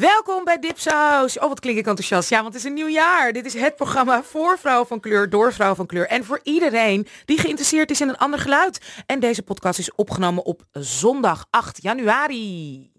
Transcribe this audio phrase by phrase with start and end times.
[0.00, 1.38] Welkom bij Dipsaus.
[1.38, 2.28] Oh, wat klink ik enthousiast.
[2.28, 3.32] Ja, want het is een nieuw jaar.
[3.32, 6.06] Dit is het programma voor vrouwen van kleur, door vrouwen van kleur.
[6.06, 8.80] En voor iedereen die geïnteresseerd is in een ander geluid.
[9.06, 12.90] En deze podcast is opgenomen op zondag 8 januari.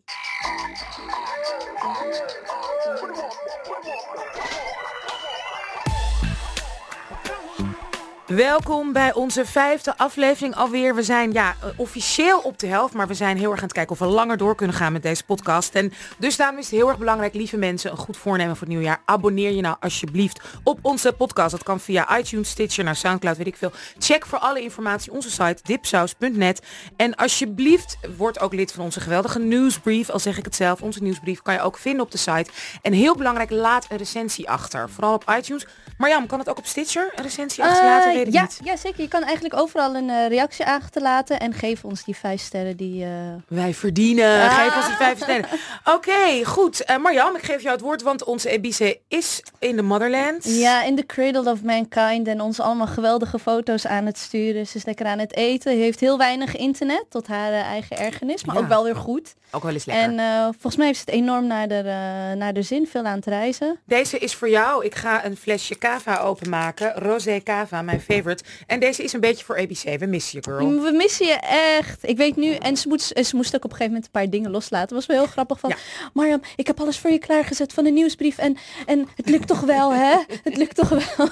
[8.27, 10.95] Welkom bij onze vijfde aflevering alweer.
[10.95, 13.73] We zijn ja, eh, officieel op de helft, maar we zijn heel erg aan het
[13.73, 15.75] kijken of we langer door kunnen gaan met deze podcast.
[15.75, 18.75] En dus daarom is het heel erg belangrijk, lieve mensen, een goed voornemen voor het
[18.75, 19.01] nieuwjaar.
[19.05, 21.51] Abonneer je nou alsjeblieft op onze podcast.
[21.51, 23.71] Dat kan via iTunes, Stitcher, naar Soundcloud, weet ik veel.
[23.99, 26.61] Check voor alle informatie onze site dipsaus.net.
[26.95, 30.09] En alsjeblieft, word ook lid van onze geweldige nieuwsbrief.
[30.09, 32.49] Al zeg ik het zelf, onze nieuwsbrief kan je ook vinden op de site.
[32.81, 34.89] En heel belangrijk, laat een recensie achter.
[34.89, 35.65] Vooral op iTunes.
[35.97, 38.09] Marjam, kan het ook op Stitcher, een recensie achterlaten?
[38.11, 38.59] Uh, Weet ik ja, niet.
[38.63, 39.01] ja, zeker.
[39.01, 43.03] Je kan eigenlijk overal een eh, reactie achterlaten en geef ons die vijf sterren die...
[43.03, 43.09] eh,
[43.47, 44.41] Wij verdienen.
[44.49, 44.57] Ah.
[44.63, 45.45] Geef ons die vijf sterren.
[45.85, 46.83] Oké, goed.
[46.83, 50.43] Eh Marjam, ik geef jou het woord, want onze Ebice is in de motherland.
[50.43, 54.67] Ja, in the cradle of mankind en ons allemaal geweldige foto's aan het sturen.
[54.67, 55.77] Ze is lekker aan het eten.
[55.77, 58.61] Heeft heel weinig internet, tot haar eh, eigen ergernis, maar Ja.
[58.61, 59.33] ook wel weer goed.
[59.51, 60.03] Ook wel eens lekker.
[60.05, 63.03] En eh, volgens mij heeft ze het enorm naar de, eh, naar de zin, veel
[63.05, 63.79] aan het reizen.
[63.85, 64.85] Deze is voor jou.
[64.85, 66.93] Ik ga een flesje cava openmaken.
[66.93, 68.43] Rosé cava, mijn favorite.
[68.67, 69.99] En deze is een beetje voor ABC.
[69.99, 70.81] We missen je, girl.
[70.81, 71.33] We missen je
[71.77, 72.07] echt.
[72.07, 74.29] Ik weet nu, en ze, moet, ze moest ook op een gegeven moment een paar
[74.29, 74.95] dingen loslaten.
[74.95, 75.75] Was wel heel grappig van, Ja.
[76.13, 78.37] Marjam, ik heb alles voor je klaargezet van de nieuwsbrief.
[78.37, 80.15] En, en het lukt toch wel, hè?
[80.43, 81.27] Het lukt toch wel.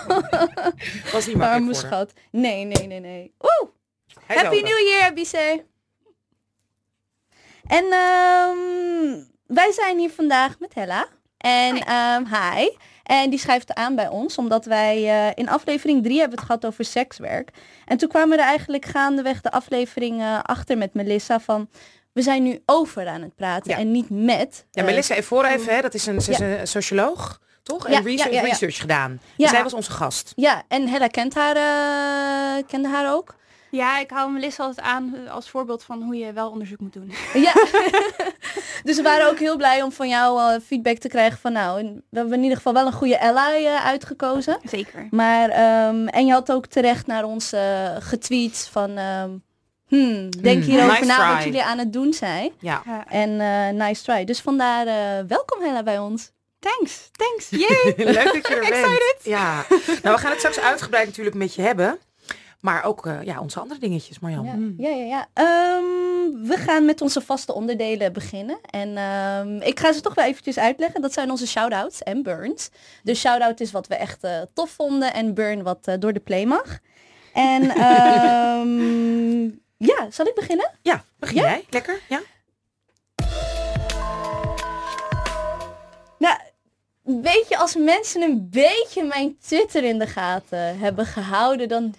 [1.13, 2.13] Was niet makkelijk voor schat.
[2.31, 3.33] Nee, nee, nee, nee.
[3.39, 3.69] Oeh,
[4.25, 4.61] Hij Happy.
[4.61, 5.63] New Year, BC.
[7.67, 11.07] En ehm, wij zijn hier vandaag met Hella.
[11.43, 12.69] En ehm, hi.
[13.03, 14.95] En die schrijft aan bij ons, omdat wij
[15.27, 17.49] eh, in aflevering 3 hebben het gehad over sekswerk.
[17.85, 21.69] En toen kwamen we er eigenlijk gaandeweg de aflevering achter met Melissa van...
[22.13, 23.77] We zijn nu over aan het praten Ja.
[23.77, 24.65] en niet met.
[24.71, 25.81] Ja, eh, Melissa even voor even, hè.
[25.81, 26.65] Dat is een, Ja.
[26.65, 27.89] socioloog, toch?
[27.89, 28.51] Ja, en research, ja, ja, ja.
[28.51, 29.21] research gedaan.
[29.37, 29.47] Ja.
[29.49, 30.31] Zij was onze gast.
[30.35, 33.35] Ja, en Hella kent haar, eh, kende haar ook.
[33.75, 37.13] Ja, ik hou Melissa altijd aan als voorbeeld van hoe je wel onderzoek moet doen.
[37.33, 37.53] Ja.
[38.83, 41.79] dus we waren ook heel blij om van jou eh, feedback te krijgen van nou,
[41.79, 44.57] in- we hebben in ieder geval wel een goede ally eh, uitgekozen.
[44.63, 45.07] Zeker.
[45.11, 49.29] Maar, ehm, en je had ook terecht naar ons eh, getweet van, ehm,
[49.87, 52.51] hmm, denk Hmm, hierover nice na wat jullie aan het doen zijn.
[52.59, 52.81] Ja.
[52.85, 53.05] Ja.
[53.07, 54.23] En eh, nice try.
[54.25, 56.31] Dus vandaar eh, welkom Hella bij ons.
[56.59, 57.49] Thanks, thanks.
[57.67, 57.93] Yay!
[57.97, 58.71] Leuk dat je er bent.
[58.73, 59.17] Excited.
[59.23, 59.65] Ja.
[60.03, 61.99] Nou, we gaan het straks uitgebreid natuurlijk met je hebben.
[62.63, 64.75] Maar ook eh, ja, onze andere dingetjes, Marjan.
[64.77, 65.05] Ja, ja, ja.
[65.05, 65.27] ja.
[65.33, 68.57] Ehm, we gaan met onze vaste onderdelen beginnen.
[68.69, 71.01] En ehm, ik ga ze toch wel eventjes uitleggen.
[71.01, 72.69] Dat zijn onze shout-outs en burns.
[73.03, 76.19] Dus shout-out is wat we echt eh, tof vonden en burn wat eh, door de
[76.19, 76.79] play mag.
[77.33, 79.43] En ehm,
[79.77, 80.71] ja, zal ik beginnen?
[80.81, 81.43] Ja, begin Ja?
[81.43, 81.65] jij?
[81.69, 81.99] Lekker?
[82.09, 82.21] Ja?
[86.17, 86.37] Nou,
[87.03, 91.93] weet je, als mensen een beetje mijn Twitter in de gaten hebben gehouden, dan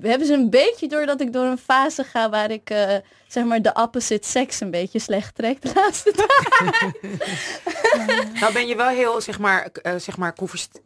[0.00, 2.94] hebben ze een beetje door dat ik door een fase ga waar ik, eh,
[3.26, 6.92] zeg maar, de opposite sex een beetje slecht trek de laatste tijd.
[8.40, 10.34] Nou ben je wel heel, zeg maar, eh, zeg maar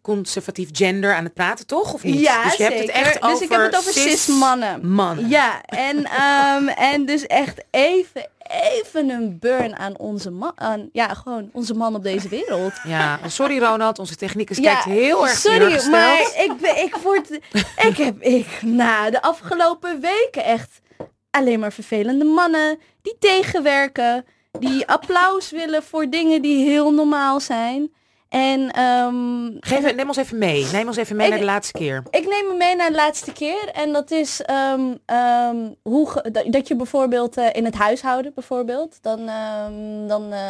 [0.03, 1.93] conservatief gender aan het praten, toch?
[1.93, 2.21] Of niet?
[2.21, 4.89] Ja, dus je hebt het echt dus over ik heb het over cis mannen.
[4.89, 5.28] mannen.
[5.28, 11.15] Ja, en, ehm, en dus echt even, even een burn aan onze man, aan, ja,
[11.15, 12.72] gewoon onze man op deze wereld.
[12.82, 17.31] Ja, sorry Ronald, onze technicus Ja, kijkt heel erg Sorry, maar ik, ben, ik word,
[17.88, 20.81] ik heb, ik, na de afgelopen weken echt
[21.31, 24.25] alleen maar vervelende mannen die tegenwerken,
[24.59, 27.93] die applaus willen voor dingen die heel normaal zijn.
[28.34, 30.67] En ehm, Geef, neem ons even mee.
[30.72, 32.03] Neem ons even mee Ik- naar de laatste keer.
[32.11, 33.69] ik neem me mee naar de laatste keer.
[33.72, 38.99] En dat is ehm, ehm, hoe dat, dat je bijvoorbeeld eh, in het huishouden bijvoorbeeld.
[39.03, 39.27] Dan,
[40.09, 40.41] dan eh,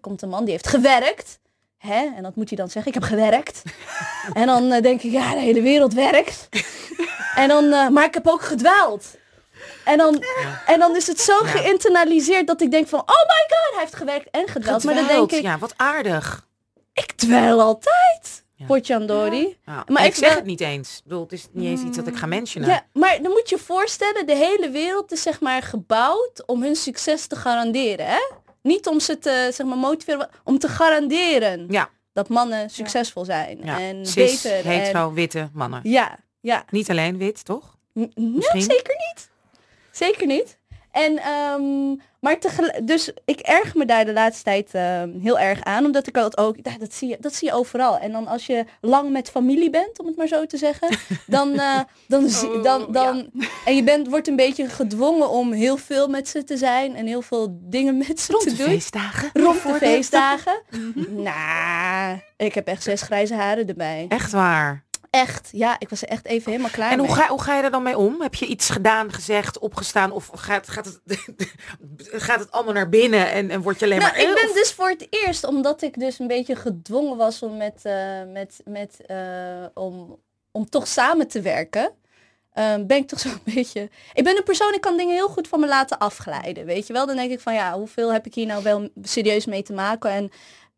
[0.00, 1.38] komt een man die heeft gewerkt.
[1.78, 2.08] Hè?
[2.16, 2.92] En dat moet hij dan zeggen.
[2.94, 3.62] Ik heb gewerkt.
[4.40, 6.48] en dan eh, denk ik, ja, de hele wereld werkt.
[7.34, 9.04] en dan, maar ik heb ook gedwaald.
[9.84, 10.24] En dan,
[10.66, 11.50] en dan is het zo Ja.
[11.50, 14.84] geïnternaliseerd dat ik denk van, oh my god, hij heeft gewerkt en gedwaald.
[14.84, 16.50] Maar dan denk ik, Ja, wat aardig.
[16.92, 18.44] Ik dweil altijd.
[18.54, 18.66] Ja.
[18.66, 19.58] Potjandori.
[19.66, 19.84] Ja.
[19.88, 20.96] Maar ik, ik zeg wel- het niet eens.
[20.96, 22.68] Ik bedoel, het is niet eens iets dat ik ga mentionen.
[22.68, 26.76] Ja, maar dan moet je voorstellen, de hele wereld is zeg maar gebouwd om hun
[26.76, 28.06] succes te garanderen.
[28.06, 28.18] Hè?
[28.62, 31.88] Niet om ze te zeg maar, motiveren, om te garanderen Ja.
[32.12, 33.58] dat mannen succesvol zijn.
[33.64, 33.80] Ja.
[33.80, 34.64] En Cis, beter.
[34.70, 35.80] hetero, witte mannen.
[35.84, 36.64] En, ja, ja.
[36.70, 37.76] Niet alleen wit, toch?
[37.98, 38.62] N- Misschien?
[38.62, 39.30] zeker niet.
[39.90, 40.58] Zeker niet.
[40.92, 45.62] En, ehm, maar tegelijk, dus ik erg me daar de laatste tijd ehm, heel erg
[45.64, 47.98] aan, omdat ik dat ook, ja, dat zie, je, dat zie je overal.
[47.98, 50.96] En dan als je lang met familie bent, om het maar zo te zeggen,
[51.26, 53.30] dan, eh, dan, zie- Oh, dan, dan
[53.64, 57.06] en je bent, wordt een beetje gedwongen om heel veel met ze te zijn en
[57.06, 58.66] heel veel dingen met ze Rond te de doen.
[58.66, 59.30] feestdagen.
[59.32, 60.60] Rond de feestdagen.
[61.08, 64.06] Nou, ik heb echt zes grijze haren erbij.
[64.08, 64.84] Echt waar.
[65.14, 67.16] Echt, ja, ik was er echt even helemaal klaar En hoe mee.
[67.16, 68.20] ga, hoe ga je er dan mee om?
[68.20, 70.10] Heb je iets gedaan, gezegd, opgestaan?
[70.12, 71.18] Of gaat, gaat, het,
[72.26, 74.20] gaat het allemaal naar binnen en, en word je alleen Nou, maar...
[74.20, 77.56] ik ben of- dus voor het eerst, omdat ik dus een beetje gedwongen was om
[77.56, 80.18] met, eh, met, met eh, om,
[80.50, 81.92] om toch samen te werken.
[82.52, 83.90] ehm, ben ik toch zo'n beetje.
[84.12, 86.64] Ik ben een persoon, ik kan dingen heel goed van me laten afglijden.
[86.66, 87.06] Weet je wel?
[87.06, 90.10] Dan denk ik van ja, hoeveel heb ik hier nou wel serieus mee te maken?
[90.10, 90.30] En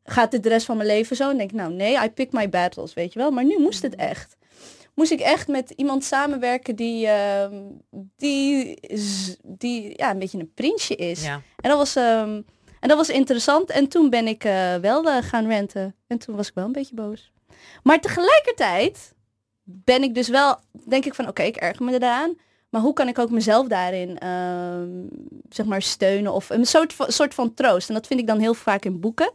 [0.04, 1.30] gaat dit de rest van mijn leven zo?
[1.30, 3.30] En denk ik, nou nee, I pick my battles, weet je wel.
[3.30, 4.36] Maar nu moest het echt.
[4.94, 7.62] Moest ik echt met iemand samenwerken die, ehm,
[8.16, 8.78] die,
[9.42, 11.24] die ja, een beetje een prinsje is.
[11.24, 11.40] Ja.
[11.60, 12.40] En dat was, ehm,
[12.80, 13.70] en dat was interessant.
[13.70, 15.94] En toen ben ik eh, wel eh, gaan renten.
[16.06, 17.32] En toen was ik wel een beetje boos.
[17.82, 19.14] Maar tegelijkertijd
[19.62, 20.56] ben ik dus wel,
[20.88, 22.36] denk ik van oké, ik erger me eraan.
[22.74, 24.88] Maar hoe kan ik ook mezelf daarin ehm,
[25.48, 27.88] zeg maar steunen of een soort van, soort van troost.
[27.88, 29.30] En dat vind ik dan heel vaak in boeken.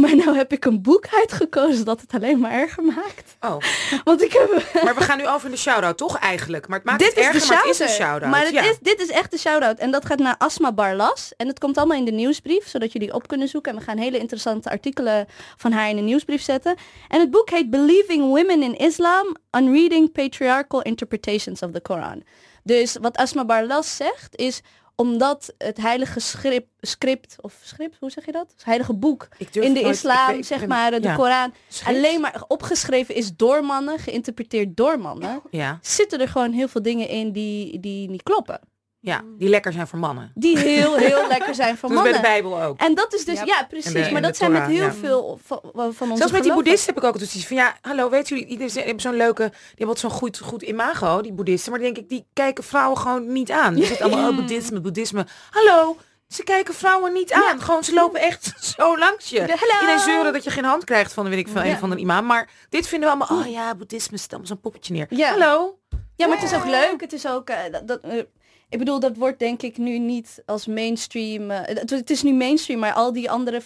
[0.00, 3.36] Maar nou heb ik een boek uitgekozen dat het alleen maar erger maakt.
[3.40, 3.56] Oh,
[4.04, 4.82] Want ik heb...
[4.84, 6.68] maar we gaan nu over in de shout-out, toch eigenlijk?
[6.68, 8.00] Maar het maakt dit het is erger, de maar het is shout-out.
[8.00, 8.30] een shout-out.
[8.30, 8.62] Maar het ja.
[8.62, 9.78] is, dit is echt de shout-out.
[9.78, 11.32] En dat gaat naar Asma Barlas.
[11.36, 13.72] En het komt allemaal in de nieuwsbrief, zodat jullie op kunnen zoeken.
[13.72, 15.26] En we gaan hele interessante artikelen
[15.56, 16.76] van haar in de nieuwsbrief zetten.
[17.08, 22.22] En het boek heet Believing Women in Islam, Unreading Patriarchal Interpretations of the Quran.
[22.62, 24.62] Dus wat Asma Barlas zegt is
[24.96, 28.50] omdat het heilige script, script of script, hoe zeg je dat?
[28.52, 31.00] Het heilige boek Ik durf in de nooit- islam, ik ben- ik zeg maar, de
[31.02, 31.14] ja.
[31.14, 31.96] Koran, Schrift?
[31.96, 36.82] alleen maar opgeschreven is door mannen, geïnterpreteerd door mannen Ja, zitten er gewoon heel veel
[36.82, 38.60] dingen in die, die niet kloppen.
[39.06, 40.32] Ja, die lekker zijn voor mannen.
[40.34, 42.42] Die heel, heel lekker zijn voor Dat is bij de mannen.
[42.42, 42.80] Bijbel ook.
[42.80, 43.46] En dat is dus, Yep.
[43.46, 44.92] ja precies, de- maar dat zijn met heel ja.
[44.92, 48.10] veel van, van onze Zelfs met die boeddhisten heb ik ook zoiets van, ja, hallo,
[48.10, 51.32] weet jullie, die die hebben zo'n leuke, die hebben wat zo'n goed, goed imago, die
[51.32, 51.70] boeddhisten.
[51.72, 53.74] Maar die denk ik, die kijken vrouwen gewoon niet aan.
[53.74, 55.26] Die zitten allemaal, oh, boeddhisme, boeddhisme.
[55.50, 55.96] Hallo,
[56.28, 57.60] ze kijken vrouwen niet aan.
[57.62, 59.40] Gewoon, ze lopen echt zo langs je.
[59.40, 61.72] Iedereen zeuren dat je geen hand krijgt van, weet ik van, Ja.
[61.72, 62.26] een van een imam.
[62.26, 65.06] Maar dit vinden we allemaal, oh ja, boeddhisme, allemaal zo'n poppetje neer.
[65.10, 65.30] Ja.
[65.30, 65.78] Hallo.
[66.16, 67.00] Ja, maar het is ook leuk.
[67.00, 68.22] Het is ook, eh, dat, dat, eh,
[68.68, 71.50] ik bedoel, dat wordt denk ik nu niet als mainstream.
[71.50, 73.60] eh, het, het is nu mainstream, maar al die andere...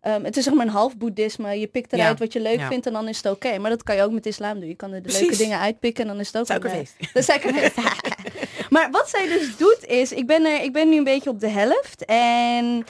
[0.00, 1.58] ehm, het is zeg maar een half boeddhisme.
[1.60, 2.24] Je pikt eruit Ja.
[2.24, 2.68] wat je leuk Ja.
[2.68, 3.58] vindt en dan is het oké.
[3.58, 4.68] Maar dat kan je ook met islam doen.
[4.68, 5.20] Je kan er de Precies.
[5.20, 6.94] leuke dingen uitpikken en dan is het ook Suikerfeest.
[7.14, 7.76] De suikerfeest.
[8.74, 11.40] maar wat zij dus doet is, ik ben, er, ik ben nu een beetje op
[11.40, 12.04] de helft.
[12.04, 12.84] En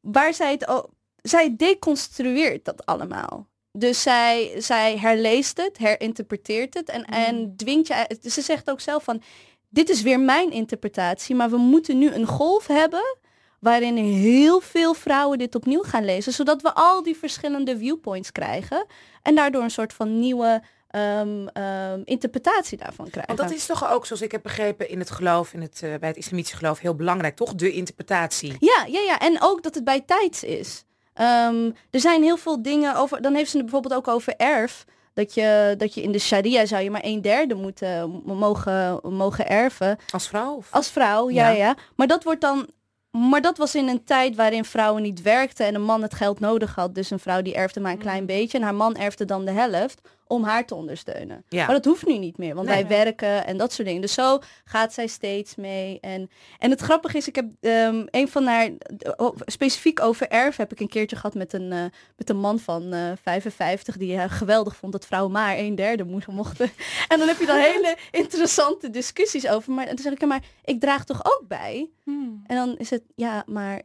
[0.00, 0.88] waar zij het ook,
[1.22, 3.46] zij deconstrueert dat allemaal.
[3.72, 8.16] Dus zij, zij herleest het, herinterpreteert het en, en dwingt je...
[8.30, 9.22] Ze zegt ook zelf van,
[9.68, 13.16] dit is weer mijn interpretatie, maar we moeten nu een golf hebben
[13.60, 18.86] waarin heel veel vrouwen dit opnieuw gaan lezen, zodat we al die verschillende viewpoints krijgen
[19.22, 23.36] en daardoor een soort van nieuwe ehm, ehm, interpretatie daarvan krijgen.
[23.36, 25.94] Want dat is toch ook, zoals ik heb begrepen, in het geloof, in het, eh,
[25.94, 27.54] bij het islamitische geloof, heel belangrijk, toch?
[27.54, 28.56] De interpretatie.
[28.58, 29.18] Ja, ja, ja.
[29.18, 30.84] En ook dat het bij tijds is.
[31.14, 33.22] Ehm, er zijn heel veel dingen over.
[33.22, 34.84] Dan heeft ze het bijvoorbeeld ook over erf.
[35.18, 39.48] Dat je, dat je in de sharia zou je maar een derde moeten mogen, mogen
[39.48, 39.98] erven.
[40.10, 40.54] Als vrouw?
[40.54, 40.68] Of?
[40.70, 41.56] Als vrouw, ja, Ja.
[41.56, 41.76] ja.
[41.96, 42.68] Maar dat wordt dan.
[43.10, 46.40] Maar dat was in een tijd waarin vrouwen niet werkten en een man het geld
[46.40, 46.94] nodig had.
[46.94, 48.58] Dus een vrouw die erfde maar een klein beetje.
[48.58, 51.44] En haar man erfde dan de helft om haar te ondersteunen.
[51.48, 51.64] Ja.
[51.64, 52.84] Maar dat hoeft nu niet meer, want Nee.
[52.84, 54.02] wij werken en dat soort dingen.
[54.02, 55.98] Dus zo gaat zij steeds mee.
[56.00, 58.70] En, en het grappige is, ik heb ehm, een van haar,
[59.16, 61.84] oh, specifiek over erf, heb ik een keertje gehad met een, eh,
[62.16, 66.04] met een man van eh 55 die eh, geweldig vond dat vrouwen maar een derde
[66.04, 66.70] moesten mochten.
[67.08, 69.72] En dan heb je dan hele interessante discussies over.
[69.72, 71.90] Maar en toen zeg ik, ja, maar ik draag toch ook bij?
[72.04, 72.42] Hmm.
[72.46, 73.82] En dan is het, ja, maar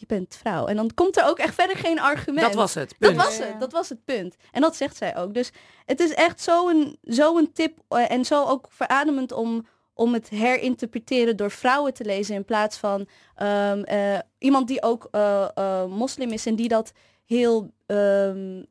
[0.00, 0.66] je bent vrouw.
[0.66, 2.46] En dan komt er ook echt verder geen argument.
[2.46, 2.88] Dat was het.
[2.88, 3.16] Dat Punt.
[3.24, 3.50] was Ja, ja.
[3.50, 4.36] het, dat was het punt.
[4.52, 5.34] En dat zegt zij ook.
[5.34, 5.50] Dus
[5.84, 10.28] het is echt zo'n zo een tip eh, en zo ook verademend om, om het
[10.28, 15.86] herinterpreteren door vrouwen te lezen in plaats van ehm, eh, iemand die ook eh, eh,
[15.86, 16.92] moslim is en die dat
[17.24, 18.62] heel ehm,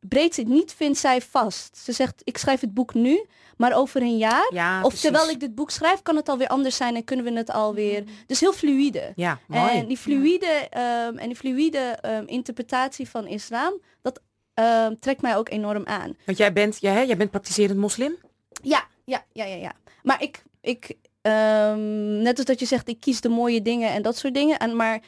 [0.00, 0.48] breed zit.
[0.48, 1.76] Niet vindt zij vast.
[1.76, 3.24] Ze zegt, ik schrijf het boek nu,
[3.56, 5.00] maar over een jaar, Ja, of precies.
[5.00, 8.04] terwijl ik dit boek schrijf, kan het alweer anders zijn en kunnen we het alweer.
[8.26, 9.12] Dus heel fluïde.
[9.16, 9.70] Ja, mooi.
[9.70, 14.20] En die fluïde, ehm, en die fluïde ehm, interpretatie van islam, dat
[14.54, 16.16] ehm, trekt mij ook enorm aan.
[16.24, 18.16] Want jij bent, jij, hè, jij bent praktiserend moslim?
[18.62, 19.72] Ja, ja, ja, ja, ja.
[20.02, 24.02] Maar ik, ik ehm, net als dat je zegt, ik kies de mooie dingen en
[24.02, 24.58] dat soort dingen.
[24.58, 25.00] En, maar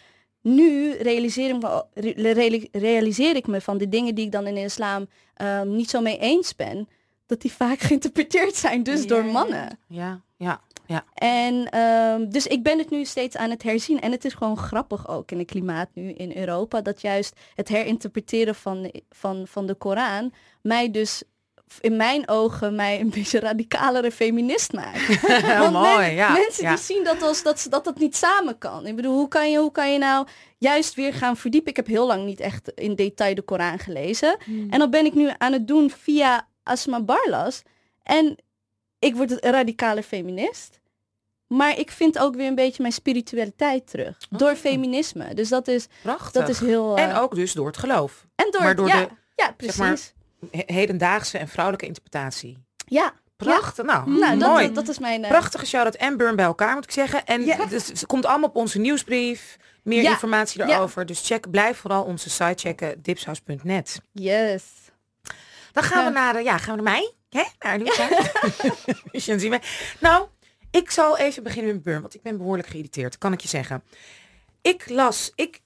[0.42, 4.47] nu realiseer ik, me, re- reali- realiseer ik me van de dingen die ik dan
[4.47, 6.88] in de islam ehm, niet zo mee eens ben,
[7.26, 9.78] dat die vaak geïnterpreteerd zijn dus Ja, door mannen.
[9.87, 10.61] Ja, ja.
[10.87, 11.04] Ja.
[11.14, 14.00] En ehm, dus ik ben het nu steeds aan het herzien.
[14.00, 16.80] En het is gewoon grappig ook in het klimaat nu in Europa.
[16.80, 20.32] Dat juist het herinterpreteren van, van, van de Koran
[20.62, 21.23] mij dus
[21.80, 25.20] in mijn ogen mij een beetje radicalere feminist maakt.
[25.58, 26.32] Want mooi, men- ja.
[26.32, 26.74] mensen ja.
[26.74, 28.86] die zien dat als dat, ze- dat dat niet samen kan.
[28.86, 30.26] Ik bedoel, hoe kan, je, hoe kan je nou
[30.58, 31.70] juist weer gaan verdiepen?
[31.70, 34.36] Ik heb heel lang niet echt in detail de Koran gelezen.
[34.44, 34.70] Hmm.
[34.70, 37.62] En dat ben ik nu aan het doen via Asma Barlas.
[38.02, 38.36] En
[38.98, 40.78] ik word een radicale feminist.
[41.46, 44.16] Maar ik vind ook weer een beetje mijn spiritualiteit terug.
[44.30, 44.56] Door Oh.
[44.56, 45.34] feminisme.
[45.34, 46.32] Dus dat is, Prachtig.
[46.32, 46.96] dat is heel...
[46.96, 48.26] eh, En ook dus door het geloof.
[48.34, 49.76] en door, maar door ja, de, ja, precies.
[49.76, 50.02] zeg maar, he-
[50.50, 52.59] hedendaagse en vrouwelijke interpretatie.
[52.87, 53.85] ja, Prachtig.
[53.85, 54.66] Nou, nou, dat, mooi.
[54.66, 55.25] dat, dat is mijn...
[55.25, 57.25] eh, Prachtige shout-out en Burn bij elkaar, moet ik zeggen.
[57.26, 57.56] En Ja.
[57.56, 59.56] het, is- het komt allemaal op onze nieuwsbrief.
[59.82, 60.11] Meer Ja.
[60.11, 61.06] informatie daarover.
[61.06, 64.00] Dus check, blijf vooral onze site checken, dipshouse.net.
[64.12, 64.64] Yes.
[65.73, 67.12] Dan gaan we naar, de, ja, gaan we naar mij.
[67.28, 67.42] Hè?
[67.59, 67.78] Naar.
[70.00, 70.26] Nou,
[70.70, 73.82] ik zal even beginnen met Burn, want ik ben behoorlijk geïrriteerd, kan ik je zeggen.
[74.62, 75.61] Ik las, ik,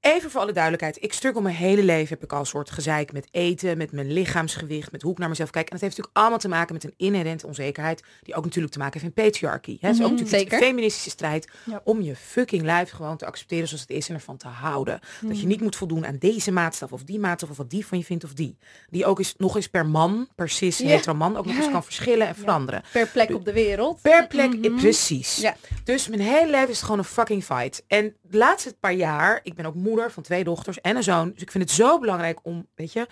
[0.00, 3.12] even voor alle duidelijkheid, ik struggle mijn hele leven, heb ik al een soort gezeik
[3.12, 5.64] met eten, met mijn lichaamsgewicht, met hoe ik naar mezelf kijk.
[5.64, 8.78] En dat heeft natuurlijk allemaal te maken met een inherente onzekerheid, die ook natuurlijk te
[8.78, 9.76] maken heeft met patriarchy.
[9.80, 9.86] Hè?
[9.88, 10.58] Het is ook Mhm, natuurlijk zeker.
[10.62, 11.80] een feministische strijd Ja.
[11.84, 15.00] om je fucking lijf gewoon te accepteren zoals het is en ervan te houden.
[15.20, 17.98] Dat je niet moet voldoen aan deze maatstaf of die maatstaf of wat die van
[17.98, 18.56] je vindt of die.
[18.90, 20.86] Die ook eens, nog eens per man, per cis, Ja.
[20.86, 22.82] hetero man, ook nog eens kan verschillen en veranderen.
[22.92, 24.02] Per plek op de wereld.
[24.02, 25.36] Per plek, eh, precies.
[25.36, 25.56] Ja.
[25.84, 27.82] Dus mijn hele leven is het gewoon een fucking fight.
[27.86, 31.32] En de laatste paar jaar, ik ben ook moeder van twee dochters en een zoon.
[31.32, 33.06] Dus ik vind het zo belangrijk om, weet je,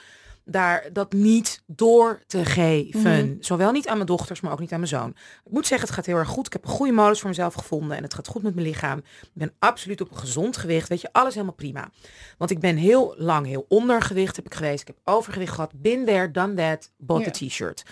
[0.49, 3.37] daar dat niet door te geven.
[3.41, 5.11] Zowel niet aan mijn dochters, maar ook niet aan mijn zoon.
[5.45, 6.47] Ik moet zeggen, het gaat heel erg goed.
[6.47, 8.99] Ik heb een goede modus voor mezelf gevonden en het gaat goed met mijn lichaam.
[8.99, 10.89] Ik ben absoluut op een gezond gewicht.
[10.89, 11.91] Weet je, alles helemaal prima.
[12.39, 14.81] Want ik ben heel lang heel ondergewicht heb ik geweest.
[14.81, 15.73] Ik heb overgewicht gehad.
[15.75, 17.85] Been there, done that, bought the t-shirt.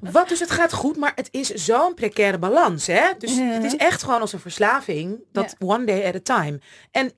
[0.00, 3.10] Wat dus het gaat goed, maar het is zo'n precaire balans, hè?
[3.18, 6.60] Dus het is echt gewoon als een verslaving, dat one day at a time.
[6.90, 7.12] En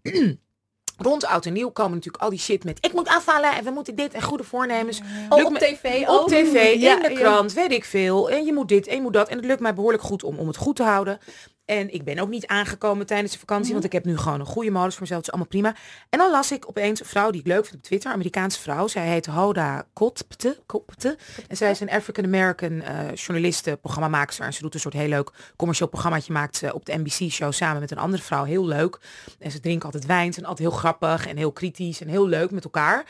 [0.97, 3.71] rond oud en nieuw komen natuurlijk al die shit met ik moet afvallen en we
[3.71, 5.01] moeten dit en goede voornemens.
[5.29, 7.21] Oh, Lukt op tv Op tv, Ja, in de ja.
[7.21, 8.31] krant, weet ik veel.
[8.31, 9.29] En je moet dit en je moet dat.
[9.29, 11.19] En het lukt mij behoorlijk goed om, om het goed te houden.
[11.67, 13.73] En ik ben ook niet aangekomen tijdens de vakantie, Mhm.
[13.73, 15.19] want ik heb nu gewoon een goede modus voor mezelf.
[15.27, 15.75] Het is allemaal prima.
[16.11, 18.61] En dan las ik opeens een vrouw die ik leuk vind op Twitter, een Amerikaanse
[18.61, 18.87] vrouw.
[18.87, 20.63] Zij heet Hoda Kotpte.
[20.67, 21.19] Kotpte.
[21.49, 24.45] En zij is een African-American eh journaliste, programmamaakster.
[24.45, 27.81] En ze doet een soort heel leuk commercieel programmaatje maakt ze op de NBC-show samen
[27.81, 28.45] met een andere vrouw.
[28.45, 28.99] Heel leuk.
[29.39, 30.27] En ze drinken altijd wijn.
[30.27, 33.05] Ze zijn altijd heel grappig en heel kritisch en heel leuk met elkaar.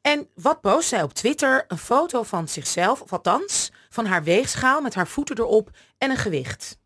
[0.00, 1.64] En wat post zij op Twitter?
[1.68, 6.16] Een foto van zichzelf, of althans van haar weegschaal met haar voeten erop en een
[6.16, 6.80] gewicht.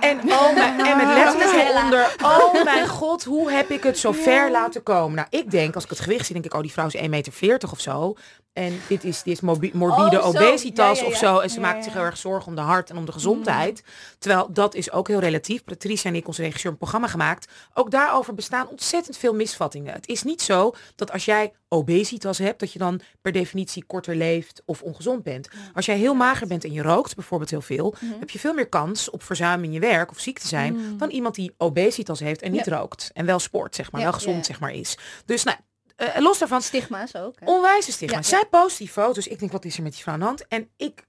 [0.00, 1.78] En, oh mijn, en met Hella.
[1.78, 5.16] eronder, oh mijn god, hoe heb ik het zo ver laten komen?
[5.16, 7.08] Nou, ik denk, als ik het gewicht zie, denk ik, oh, die vrouw is 1,40
[7.08, 8.14] meter of zo.
[8.52, 11.38] En dit is, dit is morbi- morbide Oh, obesitas Ja, ja, of zo.
[11.38, 13.82] En ze maakt zich heel erg zorgen om de hart en om de gezondheid.
[14.18, 15.64] Terwijl dat is ook heel relatief.
[15.64, 17.52] Patricia en ik, onze regisseur, een programma gemaakt.
[17.74, 19.92] Ook daarover bestaan ontzettend veel misvattingen.
[19.92, 24.16] Het is niet zo dat als jij obesitas hebt, dat je dan per definitie korter
[24.16, 25.48] leeft of ongezond bent.
[25.74, 28.12] Als jij heel mager bent en je rookt bijvoorbeeld heel veel, Mhm.
[28.18, 31.10] heb je veel meer kans op verzuim in je werk of ziek te zijn dan
[31.10, 33.10] iemand die obesitas heeft en niet rookt.
[33.12, 34.42] En wel sport, zeg maar, Ja, wel gezond, ja.
[34.44, 34.98] zeg maar, is.
[35.24, 35.56] Dus nou,
[35.96, 37.34] eh, los daarvan, Stigma's ook.
[37.40, 37.46] Hè?
[37.52, 38.14] onwijze stigma.
[38.16, 38.28] Ja, ja.
[38.28, 39.26] Zij post die foto's.
[39.26, 40.46] Ik denk, wat is er met die vrouw aan de hand?
[40.48, 41.04] En ik,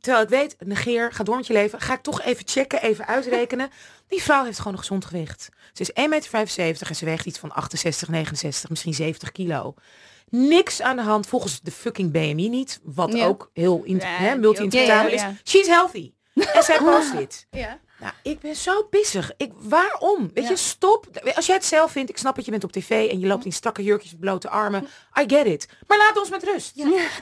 [0.00, 1.80] terwijl ik weet, negeer, ga door met je leven.
[1.80, 3.70] Ga ik toch even checken, even uitrekenen.
[4.08, 5.48] Die vrouw heeft gewoon een gezond gewicht.
[5.72, 9.74] Ze is 1,75 meter en ze weegt iets van 68, 69, misschien 70 kilo.
[10.30, 12.80] Niks aan de hand volgens de fucking BMI niet.
[12.82, 13.26] Wat Ja.
[13.26, 15.22] ook heel Ja, multi-interpretabel is.
[15.44, 16.12] She's healthy.
[16.34, 17.46] En zij post dit.
[17.50, 17.78] Ja.
[18.00, 19.32] Nou, ik ben zo pissig.
[19.36, 20.30] Ik, waarom?
[20.34, 20.50] Weet Ja.
[20.50, 21.06] je, stop.
[21.34, 23.44] Als jij het zelf vindt, ik snap dat je bent op tv en je loopt
[23.44, 24.88] in strakke jurkjes, blote armen.
[25.20, 25.68] I get it.
[25.86, 26.72] Maar laat ons met rust.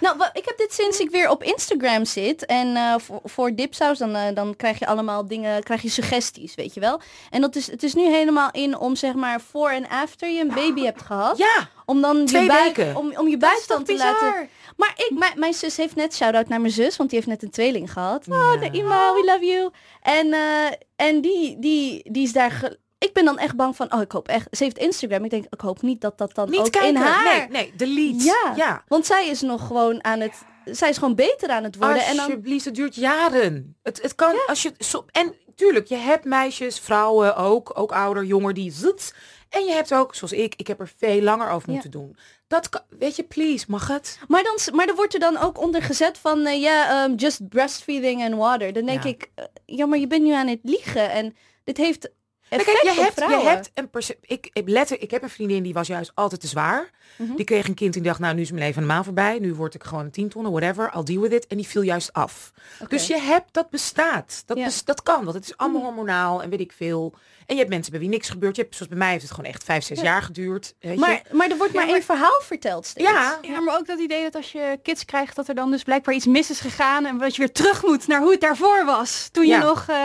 [0.00, 2.46] Nou, wa- ik heb dit sinds ik weer op Instagram zit.
[2.46, 6.54] En eh, voor, voor Dipsaus, dan, eh, dan krijg je allemaal dingen, krijg je suggesties,
[6.54, 7.00] weet je wel.
[7.30, 10.40] En dat is, het is nu helemaal in om zeg maar voor en after je
[10.40, 11.38] een baby hebt gehad.
[11.38, 14.48] Ja, Om dan Twee je buik, om, om je bijstand te laten.
[14.76, 17.42] Maar ik, mijn, mijn zus heeft net shout-out naar mijn zus, want die heeft net
[17.42, 18.28] een tweeling gehad.
[18.28, 18.56] Oh, Ja.
[18.68, 19.70] de Ima, we love you.
[20.02, 20.66] En, eh,
[20.96, 22.50] en die, die, die is daar.
[22.50, 24.46] ge- ik ben dan echt bang van, oh, ik hoop echt.
[24.56, 25.24] Ze heeft Instagram.
[25.24, 26.88] Ik denk, ik hoop niet dat dat dan niet ook kijken.
[26.88, 27.24] in haar.
[27.38, 28.24] Nee, nee, delete.
[28.24, 28.52] Ja.
[28.56, 28.84] ja.
[28.88, 30.34] Want zij is nog gewoon aan het.
[30.64, 32.02] Zij is gewoon beter aan het worden.
[32.18, 33.76] Alsjeblieft, het duurt jaren.
[33.82, 34.72] Het, het kan, als je,
[35.10, 39.14] en tuurlijk, je hebt meisjes, vrouwen ook, ook ouder, jonger, die zit.
[39.48, 41.72] En je hebt ook, zoals ik, ik heb er veel langer over Ja.
[41.72, 42.16] moeten doen.
[42.48, 44.18] Dat kan, weet je, please, mag het?
[44.28, 47.48] Maar, dan, maar er wordt er dan ook onder gezet van eh, ja, ehm, just
[47.48, 48.72] breastfeeding and water.
[48.72, 49.08] Dan denk Ja.
[49.08, 51.10] ik, eh, ja, maar je bent nu aan het liegen.
[51.10, 52.10] En dit heeft
[52.48, 53.50] effect kijk, je op hebt, je vrouwen.
[53.50, 53.88] hebt een
[54.20, 56.90] ik, ik, letter, ik heb een vriendin die was juist altijd te zwaar.
[57.18, 57.34] Mhm.
[57.36, 59.38] Die kreeg een kind en die dacht, nou nu is mijn leven helemaal voorbij.
[59.38, 60.92] Nu word ik gewoon een tien tonnen, whatever.
[60.96, 61.46] I'll deal with it.
[61.46, 62.52] En die viel juist af.
[62.88, 64.42] Dus je hebt, dat bestaat.
[64.46, 65.86] Dat, bes- dat kan, want het is allemaal Mhm.
[65.88, 67.14] hormonaal en weet ik veel.
[67.46, 68.56] En je hebt mensen bij wie niks gebeurt.
[68.56, 70.04] Je hebt, zoals bij mij heeft het gewoon echt vijf, zes Ja.
[70.04, 70.74] jaar geduurd.
[70.80, 71.34] Weet maar, je?
[71.34, 73.10] maar er wordt Ja, maar maar- één verhaal verteld steeds.
[73.10, 75.82] Ja, Ja, maar ook dat idee dat als je kids krijgt, dat er dan dus
[75.82, 78.84] blijkbaar iets mis is gegaan en dat je weer terug moet naar hoe het daarvoor
[78.84, 79.28] was.
[79.32, 79.58] Toen Ja.
[79.58, 79.96] je nog eh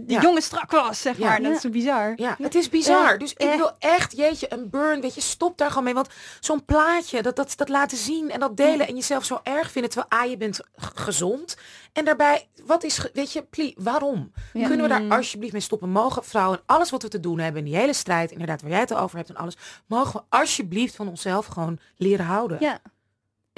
[0.00, 0.20] de Ja.
[0.20, 1.28] jongen strak was, zeg Ja.
[1.28, 1.42] maar.
[1.42, 2.12] Dat is zo bizar.
[2.16, 3.12] Ja, het is bizar.
[3.12, 5.94] Ja, Dus ik wil echt, jeetje, een burn, weet je, stop daar gewoon mee.
[5.94, 6.08] Want
[6.40, 9.90] zo'n plaatje, dat, dat, dat laten zien en dat delen en jezelf zo erg vinden,
[9.90, 11.56] terwijl A, je bent gezond.
[11.96, 14.32] En daarbij, wat is, weet je, plie, waarom?
[14.52, 14.66] Ja.
[14.66, 15.08] Kunnen we Mm.
[15.08, 15.88] daar alsjeblieft mee stoppen?
[15.90, 18.80] Mogen vrouwen, alles wat we te doen hebben in die hele strijd, inderdaad, waar jij
[18.80, 22.56] het over hebt en alles, mogen we alsjeblieft van onszelf gewoon leren houden.
[22.60, 22.78] Ja.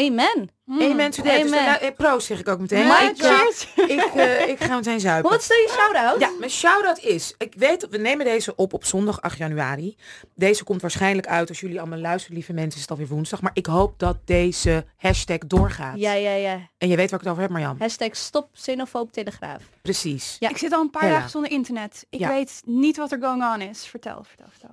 [0.01, 0.51] Amen.
[0.65, 0.81] Hmm.
[0.83, 1.33] Amen to that.
[1.33, 1.51] Dus Amen.
[1.51, 2.87] daarna- eh, proost zeg ik ook meteen.
[2.87, 5.23] Ik, eh, ik, eh, ik ga meteen zuipen.
[5.23, 6.21] Maar wat stel je shout-out?
[6.21, 9.97] Ja, mijn shout-out is, ik weet dat we nemen deze op op zondag 8 januari.
[10.35, 13.41] Deze komt waarschijnlijk uit als jullie allemaal luisteren, lieve mensen, is het alweer woensdag.
[13.43, 15.99] Maar ik hoop dat deze hashtag doorgaat.
[15.99, 16.69] Ja, ja, ja.
[16.79, 17.77] En je weet waar ik het over heb, Marjan.
[17.79, 19.63] Hashtag stop xenofoob telegraaf.
[19.83, 20.37] Precies.
[20.39, 20.49] Ja.
[20.49, 21.15] Ik zit al een paar Hella.
[21.15, 22.07] dagen zonder internet.
[22.11, 22.29] Ik Ja.
[22.29, 23.87] weet niet wat er going on is.
[23.87, 24.71] Vertel, vertel, vertel.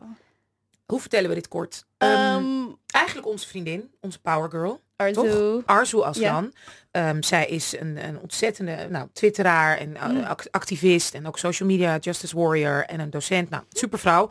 [0.85, 1.85] Hoe vertellen we dit kort?
[1.97, 5.61] Ehm, Ehm eigenlijk onze vriendin, onze power girl, Arzu.
[5.65, 6.53] Arzu Aslan.
[6.91, 10.23] Ehm, zij is een, een ontzettende nou, twitteraar en eh, Mm.
[10.23, 13.49] act- activist en ook social media justice warrior en een docent.
[13.49, 14.29] Nou, supervrouw.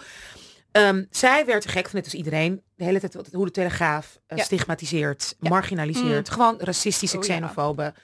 [0.70, 4.18] Ehm, zij werd er gek van, net als iedereen, de hele tijd hoe de Telegraaf
[4.26, 4.44] eh, Ja.
[4.44, 5.48] stigmatiseert, Ja.
[5.48, 6.30] marginaliseert.
[6.30, 7.94] Gewoon racistische, Oh, xenofobe